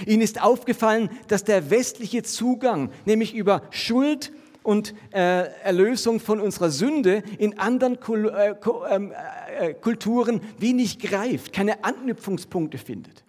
Ihnen 0.07 0.23
ist 0.23 0.43
aufgefallen, 0.43 1.11
dass 1.29 1.45
der 1.45 1.71
westliche 1.71 2.23
Zugang, 2.23 2.91
nämlich 3.07 3.35
über 3.35 3.63
Schuld 3.71 4.33
und 4.63 4.95
äh, 5.13 5.49
Erlösung 5.63 6.21
von 6.21 6.41
unserer 6.41 6.71
Sünde, 6.71 7.23
in 7.39 7.59
anderen 7.59 8.01
Kul 8.01 8.29
äh, 8.29 8.55
ähm, 8.91 9.13
äh, 9.59 9.73
Kulturen 9.75 10.43
wenig 10.59 10.99
greift, 10.99 11.53
keine 11.55 11.85
Anknüpfungspunkte 11.85 12.77
findet. 12.77 13.25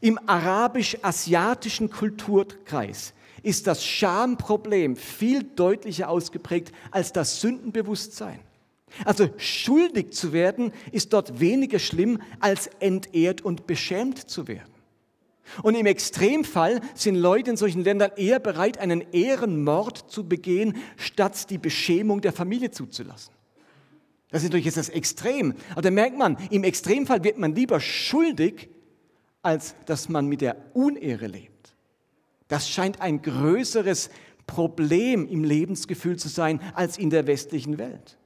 Im 0.00 0.18
arabisch-asiatischen 0.26 1.90
Kulturkreis 1.90 3.12
ist 3.42 3.66
das 3.66 3.84
Schamproblem 3.84 4.96
viel 4.96 5.42
deutlicher 5.42 6.08
ausgeprägt 6.08 6.72
als 6.90 7.12
das 7.12 7.40
Sündenbewusstsein. 7.40 8.40
Also 9.04 9.28
schuldig 9.38 10.12
zu 10.12 10.32
werden 10.32 10.72
ist 10.90 11.12
dort 11.12 11.40
weniger 11.40 11.78
schlimm, 11.78 12.20
als 12.40 12.68
entehrt 12.78 13.40
und 13.40 13.66
beschämt 13.66 14.18
zu 14.18 14.48
werden. 14.48 14.72
Und 15.62 15.74
im 15.74 15.86
Extremfall 15.86 16.80
sind 16.94 17.16
Leute 17.16 17.50
in 17.50 17.56
solchen 17.56 17.82
Ländern 17.82 18.12
eher 18.16 18.38
bereit, 18.38 18.78
einen 18.78 19.04
Ehrenmord 19.12 20.10
zu 20.10 20.26
begehen, 20.26 20.76
statt 20.96 21.50
die 21.50 21.58
Beschämung 21.58 22.20
der 22.20 22.32
Familie 22.32 22.70
zuzulassen. 22.70 23.34
Das 24.30 24.42
ist 24.42 24.48
natürlich 24.48 24.66
jetzt 24.66 24.78
das 24.78 24.88
Extrem. 24.88 25.54
Aber 25.72 25.82
da 25.82 25.90
merkt 25.90 26.16
man, 26.16 26.38
im 26.50 26.64
Extremfall 26.64 27.22
wird 27.22 27.38
man 27.38 27.54
lieber 27.54 27.80
schuldig, 27.80 28.70
als 29.42 29.74
dass 29.84 30.08
man 30.08 30.26
mit 30.26 30.40
der 30.40 30.56
Unehre 30.74 31.26
lebt. 31.26 31.51
Das 32.52 32.68
scheint 32.68 33.00
ein 33.00 33.22
größeres 33.22 34.10
Problem 34.46 35.26
im 35.26 35.42
Lebensgefühl 35.42 36.18
zu 36.18 36.28
sein 36.28 36.60
als 36.74 36.98
in 36.98 37.08
der 37.08 37.26
westlichen 37.26 37.78
Welt. 37.78 38.18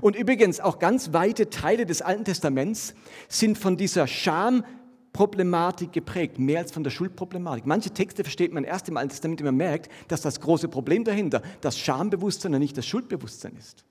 Und 0.00 0.14
übrigens 0.14 0.60
auch 0.60 0.78
ganz 0.78 1.12
weite 1.12 1.50
Teile 1.50 1.84
des 1.84 2.00
Alten 2.00 2.24
Testaments 2.24 2.94
sind 3.28 3.58
von 3.58 3.76
dieser 3.76 4.06
Schamproblematik 4.06 5.90
geprägt, 5.90 6.38
mehr 6.38 6.60
als 6.60 6.70
von 6.70 6.84
der 6.84 6.92
Schuldproblematik. 6.92 7.66
Manche 7.66 7.90
Texte 7.90 8.22
versteht 8.22 8.52
man 8.52 8.62
erst 8.62 8.88
im 8.88 8.98
Alten 8.98 9.10
Testament, 9.10 9.40
wenn 9.40 9.46
man 9.46 9.56
merkt, 9.56 9.90
dass 10.06 10.20
das 10.20 10.38
große 10.38 10.68
Problem 10.68 11.02
dahinter 11.02 11.42
das 11.60 11.76
Schambewusstsein 11.76 12.54
und 12.54 12.60
nicht 12.60 12.78
das 12.78 12.86
Schuldbewusstsein 12.86 13.56
ist. 13.56 13.84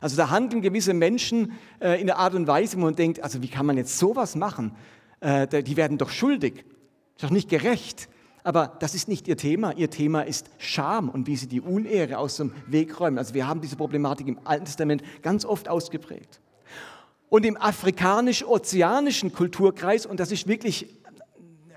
Also 0.00 0.16
da 0.16 0.30
handeln 0.30 0.62
gewisse 0.62 0.94
Menschen 0.94 1.52
äh, 1.78 2.00
in 2.00 2.06
der 2.06 2.16
Art 2.16 2.34
und 2.34 2.46
Weise, 2.46 2.78
wo 2.78 2.80
man 2.80 2.96
denkt, 2.96 3.22
also 3.22 3.42
wie 3.42 3.48
kann 3.48 3.66
man 3.66 3.76
jetzt 3.76 3.98
sowas 3.98 4.34
machen? 4.34 4.74
Äh, 5.20 5.62
die 5.62 5.76
werden 5.76 5.98
doch 5.98 6.08
schuldig. 6.08 6.64
Ist 7.22 7.26
doch 7.28 7.34
nicht 7.34 7.50
gerecht. 7.50 8.08
Aber 8.42 8.76
das 8.80 8.96
ist 8.96 9.06
nicht 9.06 9.28
ihr 9.28 9.36
Thema. 9.36 9.76
Ihr 9.76 9.90
Thema 9.90 10.22
ist 10.22 10.50
Scham 10.58 11.08
und 11.08 11.28
wie 11.28 11.36
sie 11.36 11.46
die 11.46 11.60
Unehre 11.60 12.18
aus 12.18 12.38
dem 12.38 12.52
Weg 12.66 12.98
räumen. 12.98 13.16
Also 13.16 13.32
wir 13.32 13.46
haben 13.46 13.60
diese 13.60 13.76
Problematik 13.76 14.26
im 14.26 14.40
Alten 14.42 14.64
Testament 14.64 15.04
ganz 15.22 15.44
oft 15.44 15.68
ausgeprägt. 15.68 16.40
Und 17.28 17.46
im 17.46 17.56
afrikanisch-ozeanischen 17.56 19.32
Kulturkreis, 19.32 20.04
und 20.04 20.18
das 20.18 20.32
ist 20.32 20.48
wirklich, 20.48 20.88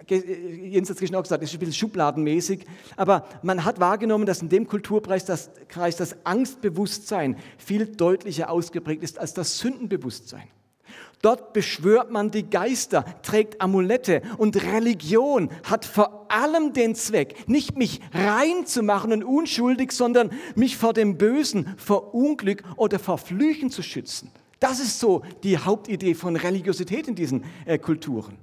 Jens 0.07 0.89
hat 0.89 0.99
es 0.99 1.13
auch 1.13 1.21
gesagt, 1.21 1.43
das 1.43 1.51
ist 1.51 1.55
ein 1.57 1.59
bisschen 1.59 1.73
schubladenmäßig, 1.73 2.65
aber 2.95 3.27
man 3.43 3.65
hat 3.65 3.79
wahrgenommen, 3.79 4.25
dass 4.25 4.41
in 4.41 4.49
dem 4.49 4.67
Kulturkreis 4.67 5.25
das, 5.25 5.51
Kreis 5.67 5.95
das 5.95 6.25
Angstbewusstsein 6.25 7.37
viel 7.59 7.85
deutlicher 7.85 8.49
ausgeprägt 8.49 9.03
ist 9.03 9.19
als 9.19 9.35
das 9.35 9.59
Sündenbewusstsein. 9.59 10.47
Dort 11.21 11.53
beschwört 11.53 12.11
man 12.11 12.31
die 12.31 12.49
Geister, 12.49 13.05
trägt 13.23 13.61
Amulette 13.61 14.21
und 14.37 14.61
Religion 14.61 15.49
hat 15.63 15.85
vor 15.85 16.25
allem 16.29 16.73
den 16.73 16.95
Zweck, 16.95 17.47
nicht 17.47 17.77
mich 17.77 18.01
rein 18.13 18.65
zu 18.65 18.83
machen 18.83 19.11
und 19.11 19.23
unschuldig, 19.23 19.91
sondern 19.91 20.31
mich 20.55 20.77
vor 20.77 20.93
dem 20.93 21.17
Bösen, 21.17 21.73
vor 21.77 22.13
Unglück 22.13 22.63
oder 22.75 22.99
vor 22.99 23.17
Flüchen 23.17 23.69
zu 23.69 23.81
schützen. 23.81 24.31
Das 24.59 24.79
ist 24.79 24.99
so 24.99 25.23
die 25.43 25.57
Hauptidee 25.57 26.13
von 26.13 26.35
Religiosität 26.35 27.07
in 27.07 27.15
diesen 27.15 27.43
äh, 27.65 27.77
Kulturen. 27.77 28.37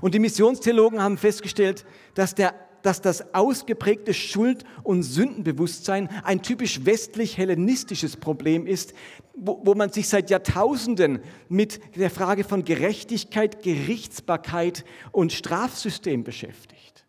Und 0.00 0.14
die 0.14 0.18
Missionstheologen 0.18 1.02
haben 1.02 1.16
festgestellt, 1.16 1.84
dass 2.14 2.34
der 2.34 2.54
dass 2.82 3.00
das 3.00 3.34
ausgeprägte 3.34 4.14
Schuld- 4.14 4.64
und 4.82 5.02
Sündenbewusstsein 5.02 6.08
ein 6.24 6.42
typisch 6.42 6.84
westlich-hellenistisches 6.84 8.16
Problem 8.16 8.66
ist, 8.66 8.94
wo, 9.34 9.60
wo 9.64 9.74
man 9.74 9.90
sich 9.90 10.08
seit 10.08 10.30
Jahrtausenden 10.30 11.20
mit 11.48 11.80
der 11.96 12.10
Frage 12.10 12.44
von 12.44 12.64
Gerechtigkeit, 12.64 13.62
Gerichtsbarkeit 13.62 14.84
und 15.12 15.32
Strafsystem 15.32 16.24
beschäftigt. 16.24 17.06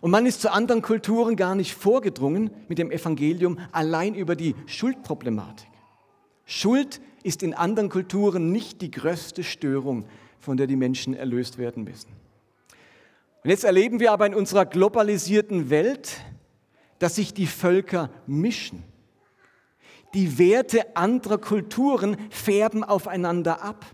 Und 0.00 0.10
man 0.10 0.24
ist 0.24 0.40
zu 0.40 0.50
anderen 0.50 0.80
Kulturen 0.80 1.36
gar 1.36 1.54
nicht 1.54 1.74
vorgedrungen 1.74 2.50
mit 2.68 2.78
dem 2.78 2.90
Evangelium 2.90 3.58
allein 3.70 4.14
über 4.14 4.34
die 4.34 4.54
Schuldproblematik. 4.66 5.68
Schuld 6.46 7.00
ist 7.22 7.42
in 7.42 7.52
anderen 7.52 7.90
Kulturen 7.90 8.50
nicht 8.50 8.80
die 8.80 8.90
größte 8.90 9.44
Störung, 9.44 10.06
von 10.40 10.56
der 10.56 10.66
die 10.66 10.76
Menschen 10.76 11.14
erlöst 11.14 11.58
werden 11.58 11.84
müssen. 11.84 12.08
Und 13.42 13.50
jetzt 13.50 13.64
erleben 13.64 14.00
wir 14.00 14.12
aber 14.12 14.26
in 14.26 14.34
unserer 14.34 14.66
globalisierten 14.66 15.70
Welt, 15.70 16.20
dass 16.98 17.16
sich 17.16 17.32
die 17.32 17.46
Völker 17.46 18.10
mischen. 18.26 18.82
Die 20.12 20.38
Werte 20.38 20.96
anderer 20.96 21.38
Kulturen 21.38 22.16
färben 22.30 22.84
aufeinander 22.84 23.62
ab. 23.62 23.86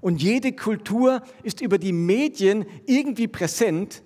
Und 0.00 0.22
jede 0.22 0.52
Kultur 0.52 1.22
ist 1.42 1.60
über 1.60 1.78
die 1.78 1.92
Medien 1.92 2.64
irgendwie 2.86 3.28
präsent, 3.28 4.02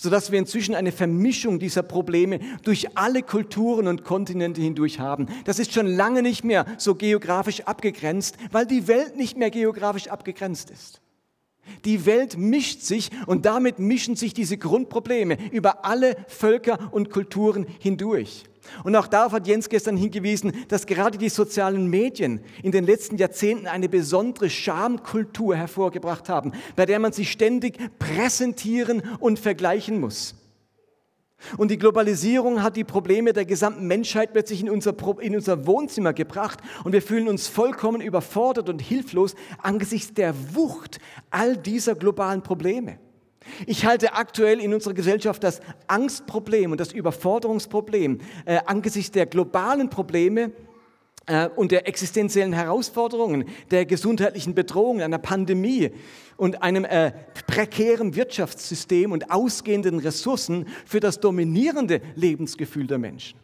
sodass 0.00 0.30
wir 0.30 0.38
inzwischen 0.38 0.76
eine 0.76 0.92
Vermischung 0.92 1.58
dieser 1.58 1.82
Probleme 1.82 2.38
durch 2.62 2.96
alle 2.96 3.22
Kulturen 3.22 3.88
und 3.88 4.04
Kontinente 4.04 4.60
hindurch 4.60 5.00
haben. 5.00 5.26
Das 5.44 5.58
ist 5.58 5.74
schon 5.74 5.88
lange 5.88 6.22
nicht 6.22 6.44
mehr 6.44 6.64
so 6.78 6.94
geografisch 6.94 7.62
abgegrenzt, 7.62 8.36
weil 8.52 8.64
die 8.64 8.86
Welt 8.86 9.16
nicht 9.16 9.36
mehr 9.36 9.50
geografisch 9.50 10.06
abgegrenzt 10.06 10.70
ist. 10.70 11.00
Die 11.84 12.06
Welt 12.06 12.38
mischt 12.38 12.80
sich 12.80 13.10
und 13.26 13.44
damit 13.44 13.80
mischen 13.80 14.14
sich 14.14 14.32
diese 14.32 14.56
Grundprobleme 14.56 15.36
über 15.50 15.84
alle 15.84 16.16
Völker 16.28 16.88
und 16.92 17.10
Kulturen 17.10 17.66
hindurch. 17.80 18.47
Und 18.84 18.96
auch 18.96 19.06
darauf 19.06 19.32
hat 19.32 19.46
Jens 19.46 19.68
gestern 19.68 19.96
hingewiesen, 19.96 20.52
dass 20.68 20.86
gerade 20.86 21.18
die 21.18 21.28
sozialen 21.28 21.88
Medien 21.88 22.40
in 22.62 22.72
den 22.72 22.84
letzten 22.84 23.16
Jahrzehnten 23.16 23.66
eine 23.66 23.88
besondere 23.88 24.50
Schamkultur 24.50 25.56
hervorgebracht 25.56 26.28
haben, 26.28 26.52
bei 26.76 26.86
der 26.86 26.98
man 26.98 27.12
sich 27.12 27.30
ständig 27.30 27.78
präsentieren 27.98 29.02
und 29.20 29.38
vergleichen 29.38 30.00
muss. 30.00 30.34
Und 31.56 31.70
die 31.70 31.78
Globalisierung 31.78 32.62
hat 32.62 32.76
die 32.76 32.84
Probleme 32.84 33.32
der 33.32 33.44
gesamten 33.44 33.86
Menschheit 33.86 34.32
plötzlich 34.32 34.60
in 34.60 34.68
unser, 34.68 34.94
in 35.20 35.36
unser 35.36 35.66
Wohnzimmer 35.66 36.12
gebracht 36.12 36.58
und 36.82 36.92
wir 36.92 37.02
fühlen 37.02 37.28
uns 37.28 37.46
vollkommen 37.46 38.00
überfordert 38.00 38.68
und 38.68 38.82
hilflos 38.82 39.36
angesichts 39.62 40.12
der 40.14 40.34
Wucht 40.54 40.98
all 41.30 41.56
dieser 41.56 41.94
globalen 41.94 42.42
Probleme. 42.42 42.98
Ich 43.66 43.84
halte 43.86 44.14
aktuell 44.14 44.60
in 44.60 44.74
unserer 44.74 44.94
Gesellschaft 44.94 45.42
das 45.42 45.60
Angstproblem 45.86 46.72
und 46.72 46.80
das 46.80 46.92
Überforderungsproblem 46.92 48.20
äh, 48.44 48.58
angesichts 48.66 49.12
der 49.12 49.26
globalen 49.26 49.90
Probleme 49.90 50.52
äh, 51.26 51.48
und 51.48 51.72
der 51.72 51.86
existenziellen 51.86 52.52
Herausforderungen, 52.52 53.44
der 53.70 53.86
gesundheitlichen 53.86 54.54
Bedrohungen, 54.54 55.02
einer 55.02 55.18
Pandemie 55.18 55.90
und 56.36 56.62
einem 56.62 56.84
äh, 56.84 57.12
prekären 57.46 58.16
Wirtschaftssystem 58.16 59.12
und 59.12 59.30
ausgehenden 59.30 59.98
Ressourcen 59.98 60.66
für 60.84 61.00
das 61.00 61.20
dominierende 61.20 62.00
Lebensgefühl 62.16 62.86
der 62.86 62.98
Menschen. 62.98 63.38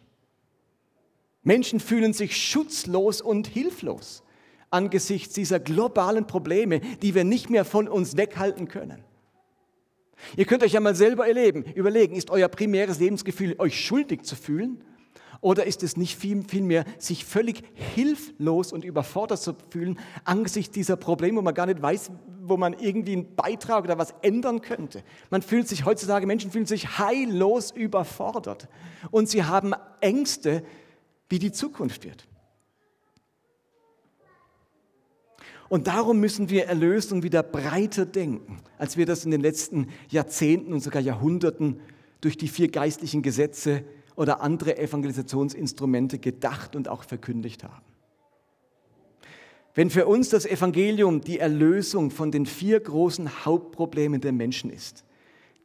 Menschen 1.43 1.79
fühlen 1.79 2.13
sich 2.13 2.35
schutzlos 2.35 3.21
und 3.21 3.47
hilflos 3.47 4.23
angesichts 4.71 5.33
dieser 5.33 5.59
globalen 5.59 6.27
Probleme, 6.27 6.81
die 7.01 7.15
wir 7.15 7.23
nicht 7.23 7.49
mehr 7.49 7.65
von 7.65 7.87
uns 7.87 8.17
weghalten 8.17 8.67
können. 8.67 9.03
Ihr 10.35 10.45
könnt 10.45 10.63
euch 10.63 10.73
ja 10.73 10.79
mal 10.79 10.95
selber 10.95 11.27
erleben, 11.27 11.63
überlegen, 11.75 12.15
ist 12.15 12.29
euer 12.29 12.47
primäres 12.47 12.99
Lebensgefühl, 12.99 13.55
euch 13.59 13.79
schuldig 13.79 14.23
zu 14.23 14.35
fühlen? 14.35 14.83
Oder 15.41 15.65
ist 15.65 15.83
es 15.83 15.97
nicht 15.97 16.17
vielmehr, 16.17 16.85
sich 16.97 17.25
völlig 17.25 17.63
hilflos 17.73 18.73
und 18.73 18.83
überfordert 18.83 19.39
zu 19.39 19.55
fühlen 19.69 19.99
angesichts 20.23 20.73
dieser 20.73 20.95
Probleme, 20.95 21.37
wo 21.37 21.41
man 21.41 21.53
gar 21.53 21.67
nicht 21.67 21.81
weiß, 21.81 22.11
wo 22.41 22.57
man 22.57 22.73
irgendwie 22.73 23.13
einen 23.13 23.35
Beitrag 23.35 23.83
oder 23.83 23.97
was 23.97 24.15
ändern 24.21 24.61
könnte? 24.61 25.03
Man 25.29 25.41
fühlt 25.41 25.67
sich 25.67 25.85
heutzutage, 25.85 26.25
Menschen 26.25 26.51
fühlen 26.51 26.65
sich 26.65 26.97
heillos 26.97 27.71
überfordert 27.71 28.69
und 29.11 29.29
sie 29.29 29.43
haben 29.43 29.73
Ängste, 30.01 30.63
wie 31.29 31.39
die 31.39 31.51
Zukunft 31.51 32.05
wird. 32.05 32.27
Und 35.67 35.87
darum 35.87 36.19
müssen 36.19 36.49
wir 36.49 36.65
erlöst 36.65 37.11
und 37.11 37.23
wieder 37.23 37.41
breiter 37.41 38.05
denken, 38.05 38.59
als 38.77 38.97
wir 38.97 39.05
das 39.05 39.25
in 39.25 39.31
den 39.31 39.41
letzten 39.41 39.87
Jahrzehnten 40.09 40.73
und 40.73 40.81
sogar 40.81 41.01
Jahrhunderten 41.01 41.79
durch 42.21 42.37
die 42.37 42.47
vier 42.47 42.69
geistlichen 42.69 43.21
Gesetze 43.21 43.83
oder 44.15 44.41
andere 44.41 44.77
Evangelisationsinstrumente 44.77 46.19
gedacht 46.19 46.75
und 46.75 46.87
auch 46.87 47.03
verkündigt 47.03 47.63
haben. 47.63 47.83
Wenn 49.73 49.89
für 49.89 50.05
uns 50.05 50.29
das 50.29 50.45
Evangelium 50.45 51.19
die 51.21 51.39
Erlösung 51.39 52.09
von 52.09 52.31
den 52.31 52.45
vier 52.45 52.79
großen 52.79 53.45
Hauptproblemen 53.45 54.21
der 54.21 54.31
Menschen 54.31 54.69
ist, 54.69 55.03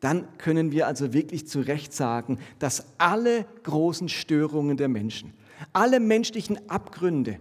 dann 0.00 0.26
können 0.38 0.72
wir 0.72 0.86
also 0.86 1.12
wirklich 1.12 1.46
zu 1.46 1.60
Recht 1.60 1.92
sagen, 1.92 2.38
dass 2.58 2.86
alle 2.98 3.44
großen 3.62 4.08
Störungen 4.08 4.76
der 4.76 4.88
Menschen, 4.88 5.34
alle 5.72 6.00
menschlichen 6.00 6.58
Abgründe, 6.68 7.38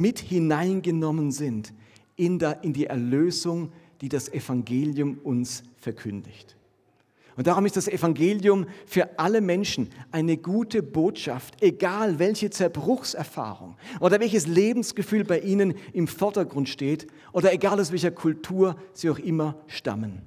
mit 0.00 0.18
hineingenommen 0.18 1.30
sind 1.30 1.72
in, 2.16 2.38
die 2.38 2.86
Erlösung, 2.86 3.72
die 4.00 4.08
das 4.08 4.28
Evangelium 4.32 5.18
uns 5.22 5.62
verkündigt. 5.78 6.56
Und 7.36 7.46
darum 7.46 7.64
ist 7.64 7.76
das 7.76 7.88
Evangelium 7.88 8.66
für 8.86 9.18
alle 9.18 9.40
Menschen 9.40 9.88
eine 10.10 10.36
gute 10.36 10.82
Botschaft, 10.82 11.62
egal 11.62 12.18
welche 12.18 12.50
Zerbruchserfahrung 12.50 13.76
oder 14.00 14.20
welches 14.20 14.46
Lebensgefühl 14.46 15.24
bei 15.24 15.40
ihnen 15.40 15.74
im 15.92 16.06
Vordergrund 16.06 16.68
steht 16.68 17.06
oder 17.32 17.52
egal 17.52 17.80
aus 17.80 17.92
welcher 17.92 18.10
Kultur 18.10 18.76
sie 18.92 19.08
auch 19.08 19.18
immer 19.18 19.56
stammen. 19.68 20.22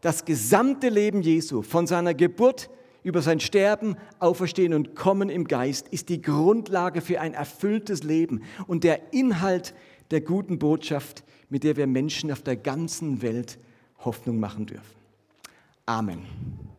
Das 0.00 0.24
gesamte 0.24 0.88
Leben 0.88 1.22
Jesu, 1.22 1.62
von 1.62 1.86
seiner 1.86 2.14
Geburt 2.14 2.68
über 3.02 3.22
sein 3.22 3.40
Sterben, 3.40 3.96
Auferstehen 4.18 4.74
und 4.74 4.94
Kommen 4.94 5.30
im 5.30 5.46
Geist 5.46 5.88
ist 5.88 6.08
die 6.08 6.20
Grundlage 6.20 7.00
für 7.00 7.20
ein 7.20 7.34
erfülltes 7.34 8.02
Leben 8.02 8.42
und 8.66 8.84
der 8.84 9.12
Inhalt 9.12 9.74
der 10.10 10.20
guten 10.20 10.58
Botschaft, 10.58 11.24
mit 11.48 11.64
der 11.64 11.76
wir 11.76 11.86
Menschen 11.86 12.30
auf 12.32 12.42
der 12.42 12.56
ganzen 12.56 13.22
Welt 13.22 13.58
Hoffnung 14.04 14.40
machen 14.40 14.66
dürfen. 14.66 14.96
Amen. 15.86 16.69